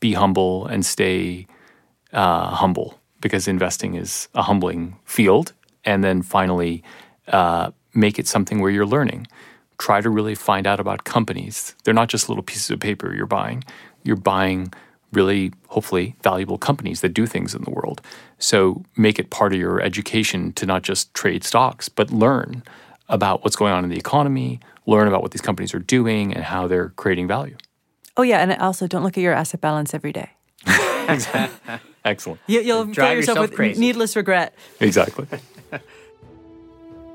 be 0.00 0.12
humble 0.12 0.66
and 0.66 0.84
stay 0.84 1.46
uh, 2.12 2.48
humble 2.50 2.98
because 3.20 3.48
investing 3.48 3.94
is 3.94 4.28
a 4.34 4.42
humbling 4.42 4.96
field. 5.04 5.52
And 5.84 6.02
then 6.02 6.22
finally, 6.22 6.82
uh, 7.28 7.70
make 7.94 8.18
it 8.18 8.26
something 8.26 8.60
where 8.60 8.70
you're 8.70 8.86
learning. 8.86 9.26
Try 9.78 10.00
to 10.00 10.10
really 10.10 10.34
find 10.34 10.66
out 10.66 10.80
about 10.80 11.04
companies. 11.04 11.74
They're 11.84 11.94
not 11.94 12.08
just 12.08 12.28
little 12.28 12.44
pieces 12.44 12.70
of 12.70 12.80
paper 12.80 13.14
you're 13.14 13.26
buying, 13.26 13.64
you're 14.04 14.16
buying 14.16 14.72
really, 15.12 15.52
hopefully, 15.68 16.14
valuable 16.22 16.58
companies 16.58 17.00
that 17.00 17.10
do 17.10 17.26
things 17.26 17.54
in 17.54 17.62
the 17.62 17.70
world. 17.70 18.00
So 18.38 18.84
make 18.96 19.18
it 19.18 19.30
part 19.30 19.52
of 19.52 19.58
your 19.58 19.80
education 19.80 20.52
to 20.54 20.66
not 20.66 20.82
just 20.82 21.14
trade 21.14 21.44
stocks, 21.44 21.88
but 21.88 22.10
learn 22.10 22.62
about 23.08 23.44
what's 23.44 23.56
going 23.56 23.72
on 23.72 23.84
in 23.84 23.90
the 23.90 23.96
economy, 23.96 24.60
learn 24.84 25.08
about 25.08 25.22
what 25.22 25.30
these 25.30 25.40
companies 25.40 25.74
are 25.74 25.78
doing 25.78 26.34
and 26.34 26.44
how 26.44 26.66
they're 26.66 26.90
creating 26.90 27.28
value. 27.28 27.56
Oh, 28.16 28.22
yeah. 28.22 28.38
And 28.38 28.52
also, 28.60 28.86
don't 28.86 29.02
look 29.02 29.16
at 29.18 29.22
your 29.22 29.32
asset 29.32 29.60
balance 29.60 29.94
every 29.94 30.12
day. 30.12 30.30
Excellent. 32.04 32.40
You, 32.46 32.62
will 32.64 32.84
Drive 32.86 32.94
fill 32.94 33.16
yourself, 33.16 33.16
yourself 33.16 33.38
with 33.40 33.54
crazy. 33.54 33.80
needless 33.80 34.16
regret. 34.16 34.54
Exactly. 34.80 35.26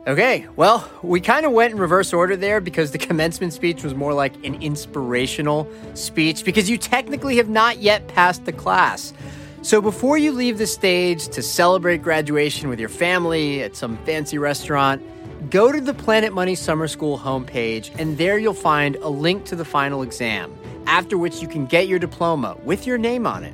Okay, 0.08 0.48
well, 0.56 0.90
we 1.04 1.22
kind 1.22 1.46
of 1.46 1.52
went 1.52 1.74
in 1.74 1.78
reverse 1.80 2.12
order 2.12 2.36
there 2.36 2.60
because 2.60 2.90
the 2.92 2.98
commencement 2.98 3.54
speech 3.54 3.84
was 3.84 3.94
more 3.94 4.16
like 4.16 4.34
an 4.44 4.56
inspirational 4.56 5.70
speech 5.94 6.44
because 6.44 6.68
you 6.72 6.78
technically 6.80 7.38
have 7.38 7.50
not 7.50 7.78
yet 7.78 8.08
passed 8.08 8.46
the 8.46 8.52
class. 8.52 9.14
So 9.62 9.80
before 9.80 10.18
you 10.18 10.32
leave 10.32 10.58
the 10.58 10.66
stage 10.66 11.28
to 11.28 11.44
celebrate 11.44 12.02
graduation 12.02 12.68
with 12.68 12.80
your 12.80 12.90
family 12.90 13.62
at 13.62 13.76
some 13.76 13.96
fancy 14.04 14.40
restaurant, 14.40 15.04
go 15.52 15.72
to 15.72 15.80
the 15.80 15.94
Planet 15.94 16.34
Money 16.34 16.56
Summer 16.56 16.88
School 16.88 17.20
homepage 17.20 17.92
and 18.00 18.18
there 18.18 18.40
you'll 18.40 18.56
find 18.56 18.96
a 18.98 19.08
link 19.10 19.46
to 19.46 19.56
the 19.56 19.66
final 19.66 20.02
exam, 20.02 20.52
after 20.88 21.18
which 21.18 21.42
you 21.42 21.48
can 21.48 21.66
get 21.66 21.88
your 21.88 22.00
diploma 22.00 22.58
with 22.64 22.86
your 22.86 22.98
name 22.98 23.26
on 23.28 23.44
it. 23.44 23.54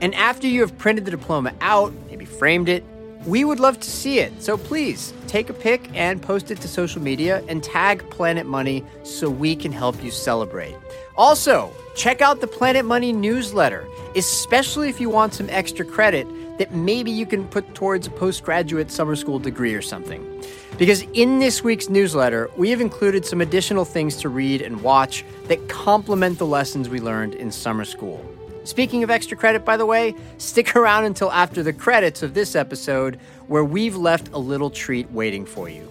And 0.00 0.14
after 0.14 0.46
you 0.46 0.60
have 0.60 0.76
printed 0.78 1.04
the 1.04 1.10
diploma 1.10 1.52
out, 1.60 1.92
maybe 2.08 2.24
framed 2.24 2.68
it, 2.68 2.84
we 3.26 3.44
would 3.44 3.60
love 3.60 3.78
to 3.78 3.90
see 3.90 4.18
it. 4.18 4.42
So 4.42 4.56
please 4.56 5.12
take 5.28 5.48
a 5.48 5.54
pic 5.54 5.88
and 5.94 6.20
post 6.20 6.50
it 6.50 6.60
to 6.60 6.68
social 6.68 7.00
media 7.00 7.44
and 7.48 7.62
tag 7.62 8.08
Planet 8.10 8.46
Money 8.46 8.84
so 9.04 9.30
we 9.30 9.54
can 9.54 9.70
help 9.70 10.02
you 10.02 10.10
celebrate. 10.10 10.74
Also, 11.16 11.72
check 11.94 12.20
out 12.20 12.40
the 12.40 12.46
Planet 12.46 12.84
Money 12.84 13.12
newsletter, 13.12 13.86
especially 14.16 14.88
if 14.88 15.00
you 15.00 15.08
want 15.08 15.34
some 15.34 15.48
extra 15.50 15.84
credit 15.84 16.26
that 16.58 16.74
maybe 16.74 17.10
you 17.10 17.26
can 17.26 17.46
put 17.48 17.74
towards 17.74 18.06
a 18.06 18.10
postgraduate 18.10 18.90
summer 18.90 19.14
school 19.14 19.38
degree 19.38 19.74
or 19.74 19.82
something. 19.82 20.42
Because 20.82 21.02
in 21.12 21.38
this 21.38 21.62
week's 21.62 21.88
newsletter, 21.88 22.50
we 22.56 22.70
have 22.70 22.80
included 22.80 23.24
some 23.24 23.40
additional 23.40 23.84
things 23.84 24.16
to 24.16 24.28
read 24.28 24.60
and 24.60 24.82
watch 24.82 25.24
that 25.46 25.68
complement 25.68 26.38
the 26.38 26.44
lessons 26.44 26.88
we 26.88 26.98
learned 26.98 27.36
in 27.36 27.52
summer 27.52 27.84
school. 27.84 28.20
Speaking 28.64 29.04
of 29.04 29.08
extra 29.08 29.36
credit, 29.36 29.64
by 29.64 29.76
the 29.76 29.86
way, 29.86 30.12
stick 30.38 30.74
around 30.76 31.04
until 31.04 31.30
after 31.30 31.62
the 31.62 31.72
credits 31.72 32.24
of 32.24 32.34
this 32.34 32.56
episode, 32.56 33.20
where 33.46 33.64
we've 33.64 33.94
left 33.94 34.30
a 34.32 34.38
little 34.38 34.70
treat 34.70 35.08
waiting 35.12 35.46
for 35.46 35.68
you. 35.68 35.88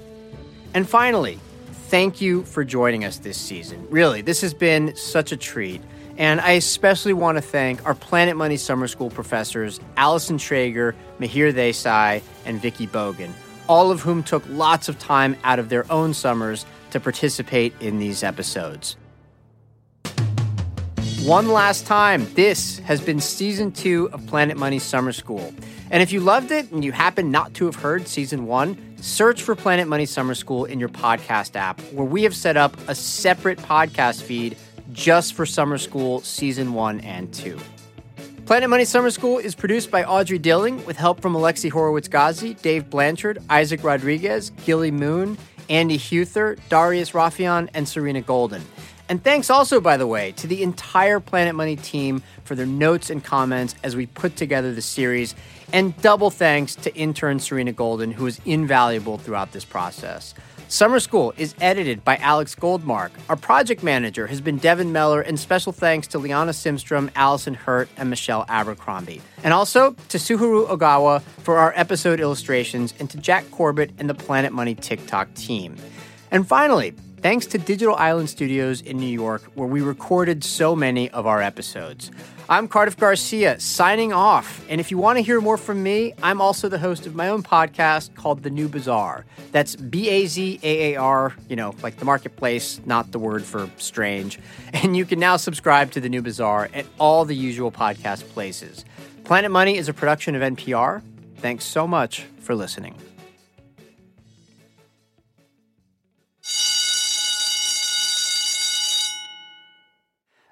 And 0.73 0.89
finally, 0.89 1.39
thank 1.87 2.19
you 2.19 2.43
for 2.43 2.65
joining 2.65 3.05
us 3.05 3.17
this 3.17 3.37
season. 3.37 3.87
Really, 3.89 4.19
this 4.19 4.41
has 4.41 4.53
been 4.53 4.93
such 4.97 5.31
a 5.31 5.37
treat. 5.37 5.81
And 6.17 6.41
I 6.41 6.51
especially 6.51 7.13
want 7.13 7.37
to 7.37 7.41
thank 7.41 7.85
our 7.85 7.95
Planet 7.95 8.35
Money 8.35 8.57
Summer 8.57 8.89
School 8.89 9.09
professors, 9.09 9.79
Allison 9.95 10.37
Schrager, 10.37 10.95
Mihir 11.17 11.53
Desai, 11.53 12.21
and 12.43 12.61
Vicky 12.61 12.87
Bogan, 12.87 13.31
all 13.71 13.89
of 13.89 14.01
whom 14.01 14.21
took 14.21 14.43
lots 14.49 14.89
of 14.89 14.99
time 14.99 15.33
out 15.45 15.57
of 15.57 15.69
their 15.69 15.89
own 15.89 16.13
summers 16.13 16.65
to 16.89 16.99
participate 16.99 17.73
in 17.79 17.99
these 17.99 18.21
episodes. 18.21 18.97
One 21.23 21.47
last 21.47 21.85
time, 21.85 22.27
this 22.33 22.79
has 22.79 22.99
been 22.99 23.21
season 23.21 23.71
two 23.71 24.09
of 24.11 24.27
Planet 24.27 24.57
Money 24.57 24.77
Summer 24.77 25.13
School. 25.13 25.53
And 25.89 26.03
if 26.03 26.11
you 26.11 26.19
loved 26.19 26.51
it 26.51 26.69
and 26.71 26.83
you 26.83 26.91
happen 26.91 27.31
not 27.31 27.53
to 27.53 27.65
have 27.65 27.75
heard 27.75 28.09
season 28.09 28.45
one, 28.45 28.77
search 28.97 29.41
for 29.41 29.55
Planet 29.55 29.87
Money 29.87 30.05
Summer 30.05 30.35
School 30.35 30.65
in 30.65 30.77
your 30.77 30.89
podcast 30.89 31.55
app, 31.55 31.79
where 31.93 32.05
we 32.05 32.23
have 32.23 32.35
set 32.35 32.57
up 32.57 32.75
a 32.89 32.95
separate 32.95 33.57
podcast 33.57 34.21
feed 34.21 34.57
just 34.91 35.33
for 35.33 35.45
Summer 35.45 35.77
School 35.77 36.19
season 36.23 36.73
one 36.73 36.99
and 36.99 37.33
two. 37.33 37.57
Planet 38.45 38.69
Money 38.69 38.85
Summer 38.85 39.11
School 39.11 39.37
is 39.37 39.55
produced 39.55 39.91
by 39.91 40.03
Audrey 40.03 40.37
Dilling 40.37 40.83
with 40.85 40.97
help 40.97 41.21
from 41.21 41.33
Alexi 41.33 41.71
Horowitz 41.71 42.07
Ghazi, 42.07 42.55
Dave 42.55 42.89
Blanchard, 42.89 43.37
Isaac 43.49 43.83
Rodriguez, 43.83 44.49
Gilly 44.65 44.91
Moon, 44.91 45.37
Andy 45.69 45.97
Huther, 45.97 46.57
Darius 46.67 47.11
Rafieyan, 47.11 47.69
and 47.73 47.87
Serena 47.87 48.21
Golden. 48.21 48.61
And 49.07 49.23
thanks 49.23 49.49
also, 49.49 49.79
by 49.79 49.95
the 49.95 50.07
way, 50.07 50.31
to 50.33 50.47
the 50.47 50.63
entire 50.63 51.19
Planet 51.19 51.55
Money 51.55 51.75
team 51.75 52.23
for 52.43 52.55
their 52.55 52.65
notes 52.65 53.09
and 53.09 53.23
comments 53.23 53.75
as 53.83 53.95
we 53.95 54.05
put 54.05 54.35
together 54.35 54.73
the 54.73 54.81
series. 54.81 55.35
And 55.71 55.95
double 56.01 56.29
thanks 56.29 56.75
to 56.77 56.93
intern 56.95 57.39
Serena 57.39 57.71
Golden, 57.71 58.11
who 58.11 58.25
was 58.25 58.41
invaluable 58.45 59.17
throughout 59.17 59.51
this 59.53 59.65
process. 59.65 60.33
Summer 60.71 61.01
School 61.01 61.33
is 61.35 61.53
edited 61.59 62.01
by 62.05 62.15
Alex 62.15 62.55
Goldmark. 62.55 63.11
Our 63.27 63.35
project 63.35 63.83
manager 63.83 64.25
has 64.27 64.39
been 64.39 64.57
Devin 64.57 64.93
Meller, 64.93 65.19
and 65.19 65.37
special 65.37 65.73
thanks 65.73 66.07
to 66.07 66.17
Liana 66.17 66.53
Simstrom, 66.53 67.11
Allison 67.13 67.53
Hurt, 67.53 67.89
and 67.97 68.09
Michelle 68.09 68.45
Abercrombie. 68.47 69.21
And 69.43 69.53
also 69.53 69.91
to 70.07 70.17
Suharu 70.17 70.65
Ogawa 70.69 71.21
for 71.43 71.57
our 71.57 71.73
episode 71.75 72.21
illustrations, 72.21 72.93
and 72.99 73.09
to 73.09 73.17
Jack 73.17 73.51
Corbett 73.51 73.91
and 73.99 74.09
the 74.09 74.13
Planet 74.13 74.53
Money 74.53 74.73
TikTok 74.73 75.33
team. 75.33 75.75
And 76.31 76.47
finally, 76.47 76.93
thanks 77.21 77.45
to 77.47 77.57
Digital 77.57 77.95
Island 77.95 78.29
Studios 78.29 78.81
in 78.81 78.97
New 78.97 79.05
York, 79.05 79.43
where 79.55 79.67
we 79.67 79.81
recorded 79.81 80.43
so 80.43 80.75
many 80.75 81.09
of 81.11 81.27
our 81.27 81.41
episodes. 81.41 82.11
I'm 82.49 82.67
Cardiff 82.67 82.97
Garcia, 82.97 83.59
signing 83.59 84.11
off. 84.11 84.65
And 84.67 84.81
if 84.81 84.91
you 84.91 84.97
want 84.97 85.17
to 85.17 85.23
hear 85.23 85.39
more 85.39 85.57
from 85.57 85.81
me, 85.83 86.13
I'm 86.21 86.41
also 86.41 86.67
the 86.67 86.79
host 86.79 87.05
of 87.05 87.15
my 87.15 87.29
own 87.29 87.43
podcast 87.43 88.15
called 88.15 88.43
The 88.43 88.49
New 88.49 88.67
Bazaar. 88.67 89.25
That's 89.51 89.75
B 89.75 90.09
A 90.09 90.25
Z 90.25 90.59
A 90.63 90.93
A 90.93 90.99
R, 90.99 91.33
you 91.47 91.55
know, 91.55 91.73
like 91.81 91.97
the 91.97 92.05
marketplace, 92.05 92.81
not 92.85 93.11
the 93.11 93.19
word 93.19 93.43
for 93.43 93.69
strange. 93.77 94.39
And 94.73 94.97
you 94.97 95.05
can 95.05 95.19
now 95.19 95.37
subscribe 95.37 95.91
to 95.91 96.01
The 96.01 96.09
New 96.09 96.21
Bazaar 96.21 96.69
at 96.73 96.85
all 96.97 97.23
the 97.25 97.35
usual 97.35 97.71
podcast 97.71 98.27
places. 98.29 98.83
Planet 99.23 99.51
Money 99.51 99.77
is 99.77 99.89
a 99.89 99.93
production 99.93 100.33
of 100.33 100.41
NPR. 100.41 101.01
Thanks 101.37 101.65
so 101.65 101.87
much 101.87 102.23
for 102.39 102.55
listening. 102.55 102.95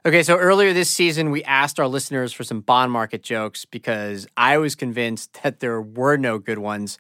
Okay, 0.06 0.24
so 0.24 0.38
earlier 0.38 0.72
this 0.72 0.90
season, 0.90 1.30
we 1.30 1.44
asked 1.44 1.78
our 1.78 1.88
listeners 1.88 2.32
for 2.32 2.46
some 2.46 2.62
bond 2.62 2.90
market 2.90 3.22
jokes 3.22 3.66
because 3.66 4.28
I 4.38 4.58
was 4.58 4.74
convinced 4.74 5.44
that 5.44 5.60
there 5.60 5.82
were 5.82 6.16
no 6.16 6.40
good 6.40 6.60
ones. 6.60 6.98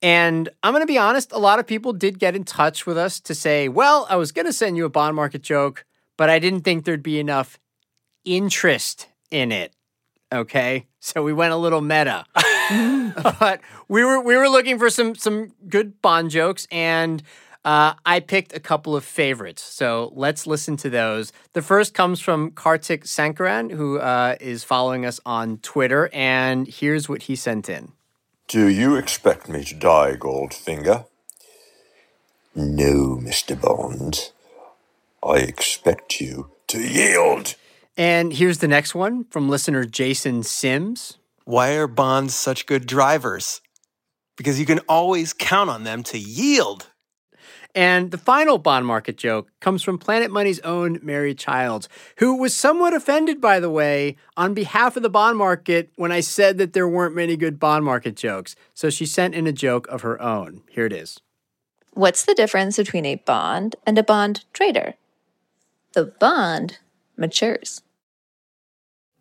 And 0.00 0.48
I'm 0.62 0.72
going 0.72 0.82
to 0.82 0.86
be 0.86 0.96
honest, 0.96 1.32
a 1.32 1.38
lot 1.38 1.58
of 1.58 1.66
people 1.66 1.92
did 1.92 2.18
get 2.18 2.34
in 2.34 2.44
touch 2.44 2.86
with 2.86 2.96
us 2.96 3.20
to 3.20 3.34
say, 3.34 3.68
well, 3.68 4.06
I 4.08 4.16
was 4.16 4.32
going 4.32 4.46
to 4.46 4.54
send 4.54 4.78
you 4.78 4.86
a 4.86 4.88
bond 4.88 5.16
market 5.16 5.42
joke, 5.42 5.84
but 6.16 6.30
I 6.30 6.38
didn't 6.38 6.62
think 6.62 6.86
there'd 6.86 7.02
be 7.02 7.20
enough 7.20 7.58
interest 8.24 9.08
in 9.30 9.52
it. 9.52 9.74
Okay, 10.32 10.86
so 11.00 11.22
we 11.22 11.34
went 11.34 11.52
a 11.52 11.56
little 11.56 11.80
meta, 11.80 12.24
but 13.40 13.60
we 13.88 14.04
were 14.04 14.20
we 14.20 14.36
were 14.36 14.48
looking 14.48 14.78
for 14.78 14.88
some 14.88 15.16
some 15.16 15.52
good 15.68 16.00
bond 16.00 16.30
jokes, 16.30 16.68
and 16.70 17.20
uh, 17.64 17.94
I 18.06 18.20
picked 18.20 18.54
a 18.54 18.60
couple 18.60 18.96
of 18.96 19.04
favorites. 19.04 19.62
So 19.62 20.12
let's 20.14 20.46
listen 20.46 20.76
to 20.78 20.90
those. 20.90 21.32
The 21.52 21.62
first 21.62 21.94
comes 21.94 22.20
from 22.20 22.52
Kartik 22.52 23.04
Sankaran, 23.04 23.70
who 23.70 23.98
uh, 23.98 24.36
is 24.40 24.64
following 24.64 25.04
us 25.04 25.20
on 25.26 25.58
Twitter, 25.58 26.08
and 26.12 26.66
here's 26.66 27.08
what 27.08 27.22
he 27.22 27.36
sent 27.36 27.68
in. 27.68 27.92
Do 28.48 28.66
you 28.66 28.96
expect 28.96 29.48
me 29.48 29.62
to 29.64 29.74
die, 29.74 30.16
Goldfinger? 30.16 31.06
No, 32.54 33.16
Mr. 33.22 33.60
Bond. 33.60 34.32
I 35.22 35.36
expect 35.36 36.20
you 36.20 36.50
to 36.66 36.80
yield. 36.80 37.54
And 37.96 38.32
here's 38.32 38.58
the 38.58 38.68
next 38.68 38.94
one 38.94 39.24
from 39.24 39.48
listener 39.48 39.84
Jason 39.84 40.42
Sims. 40.42 41.18
Why 41.44 41.74
are 41.74 41.86
bonds 41.86 42.34
such 42.34 42.66
good 42.66 42.86
drivers? 42.86 43.60
Because 44.36 44.58
you 44.58 44.66
can 44.66 44.78
always 44.88 45.32
count 45.32 45.68
on 45.68 45.84
them 45.84 46.02
to 46.04 46.18
yield. 46.18 46.89
And 47.74 48.10
the 48.10 48.18
final 48.18 48.58
bond 48.58 48.86
market 48.86 49.16
joke 49.16 49.48
comes 49.60 49.82
from 49.82 49.98
Planet 49.98 50.30
Money's 50.30 50.58
own 50.60 50.98
Mary 51.02 51.34
Childs, 51.34 51.88
who 52.16 52.36
was 52.36 52.56
somewhat 52.56 52.94
offended, 52.94 53.40
by 53.40 53.60
the 53.60 53.70
way, 53.70 54.16
on 54.36 54.54
behalf 54.54 54.96
of 54.96 55.02
the 55.02 55.10
bond 55.10 55.38
market 55.38 55.90
when 55.96 56.10
I 56.10 56.20
said 56.20 56.58
that 56.58 56.72
there 56.72 56.88
weren't 56.88 57.14
many 57.14 57.36
good 57.36 57.60
bond 57.60 57.84
market 57.84 58.16
jokes. 58.16 58.56
So 58.74 58.90
she 58.90 59.06
sent 59.06 59.34
in 59.34 59.46
a 59.46 59.52
joke 59.52 59.86
of 59.88 60.02
her 60.02 60.20
own. 60.20 60.62
Here 60.68 60.86
it 60.86 60.92
is. 60.92 61.20
What's 61.92 62.24
the 62.24 62.34
difference 62.34 62.76
between 62.76 63.06
a 63.06 63.16
bond 63.16 63.76
and 63.86 63.98
a 63.98 64.02
bond 64.02 64.44
trader? 64.52 64.94
The 65.92 66.06
bond 66.06 66.78
matures. 67.16 67.82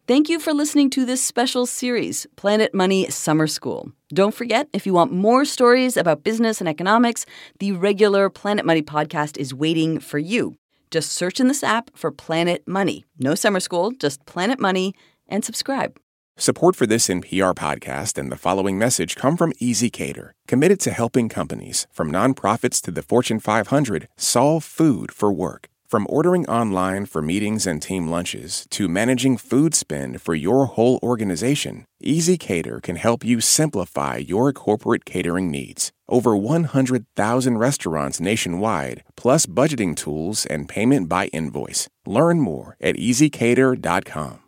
Thank 0.08 0.30
you 0.30 0.40
for 0.40 0.54
listening 0.54 0.90
to 0.92 1.06
this 1.06 1.24
special 1.24 1.68
series, 1.68 2.26
Planet 2.36 2.74
Money 2.74 3.10
Summer 3.10 3.46
School. 3.46 3.92
Don't 4.12 4.34
forget, 4.34 4.68
if 4.74 4.88
you 4.88 4.94
want 4.96 5.12
more 5.12 5.46
stories 5.46 5.96
about 5.96 6.24
business 6.24 6.60
and 6.60 6.68
economics, 6.68 7.28
the 7.60 7.74
regular 7.74 8.28
Planet 8.28 8.66
Money 8.66 8.82
podcast 8.82 9.38
is 9.38 9.54
waiting 9.54 10.00
for 10.00 10.18
you. 10.18 10.58
Just 10.90 11.12
search 11.12 11.40
in 11.40 11.48
this 11.48 11.64
app 11.64 11.92
for 11.96 12.12
Planet 12.12 12.68
Money. 12.68 13.06
No 13.20 13.36
summer 13.36 13.60
school, 13.60 13.92
just 13.92 14.26
Planet 14.26 14.60
Money, 14.60 14.96
and 15.28 15.46
subscribe. 15.46 16.00
Support 16.38 16.76
for 16.76 16.88
this 16.88 17.08
NPR 17.08 17.54
podcast 17.54 18.18
and 18.18 18.32
the 18.32 18.36
following 18.36 18.80
message 18.80 19.16
come 19.16 19.38
from 19.38 19.54
EasyCater, 19.62 20.32
committed 20.48 20.80
to 20.80 20.92
helping 20.92 21.30
companies, 21.30 21.86
from 21.92 22.12
nonprofits 22.12 22.82
to 22.82 22.92
the 22.92 23.04
Fortune 23.04 23.40
500, 23.40 24.08
solve 24.18 24.64
food 24.64 25.12
for 25.12 25.32
work. 25.32 25.70
From 25.90 26.06
ordering 26.08 26.48
online 26.48 27.08
for 27.08 27.20
meetings 27.20 27.66
and 27.66 27.82
team 27.82 28.12
lunches 28.12 28.68
to 28.70 28.88
managing 28.88 29.38
food 29.38 29.74
spend 29.74 30.22
for 30.22 30.36
your 30.36 30.68
whole 30.68 31.00
organization, 31.02 31.86
EasyCater 32.06 32.80
can 32.80 32.96
help 32.96 33.26
you 33.26 33.42
simplify 33.42 34.18
your 34.18 34.54
corporate 34.54 35.04
catering 35.04 35.50
needs. 35.50 35.92
Over 36.08 36.38
100,000 36.38 37.58
restaurants 37.58 38.20
nationwide, 38.20 39.04
plus 39.18 39.48
budgeting 39.48 39.96
tools 39.96 40.46
and 40.46 40.70
payment 40.70 41.10
by 41.10 41.26
invoice. 41.34 41.90
Learn 42.06 42.40
more 42.40 42.78
at 42.80 42.96
easycater.com. 42.96 44.44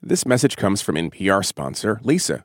This 0.00 0.24
message 0.24 0.56
comes 0.56 0.80
from 0.80 0.94
NPR 0.94 1.44
sponsor 1.44 2.00
Leesa. 2.02 2.44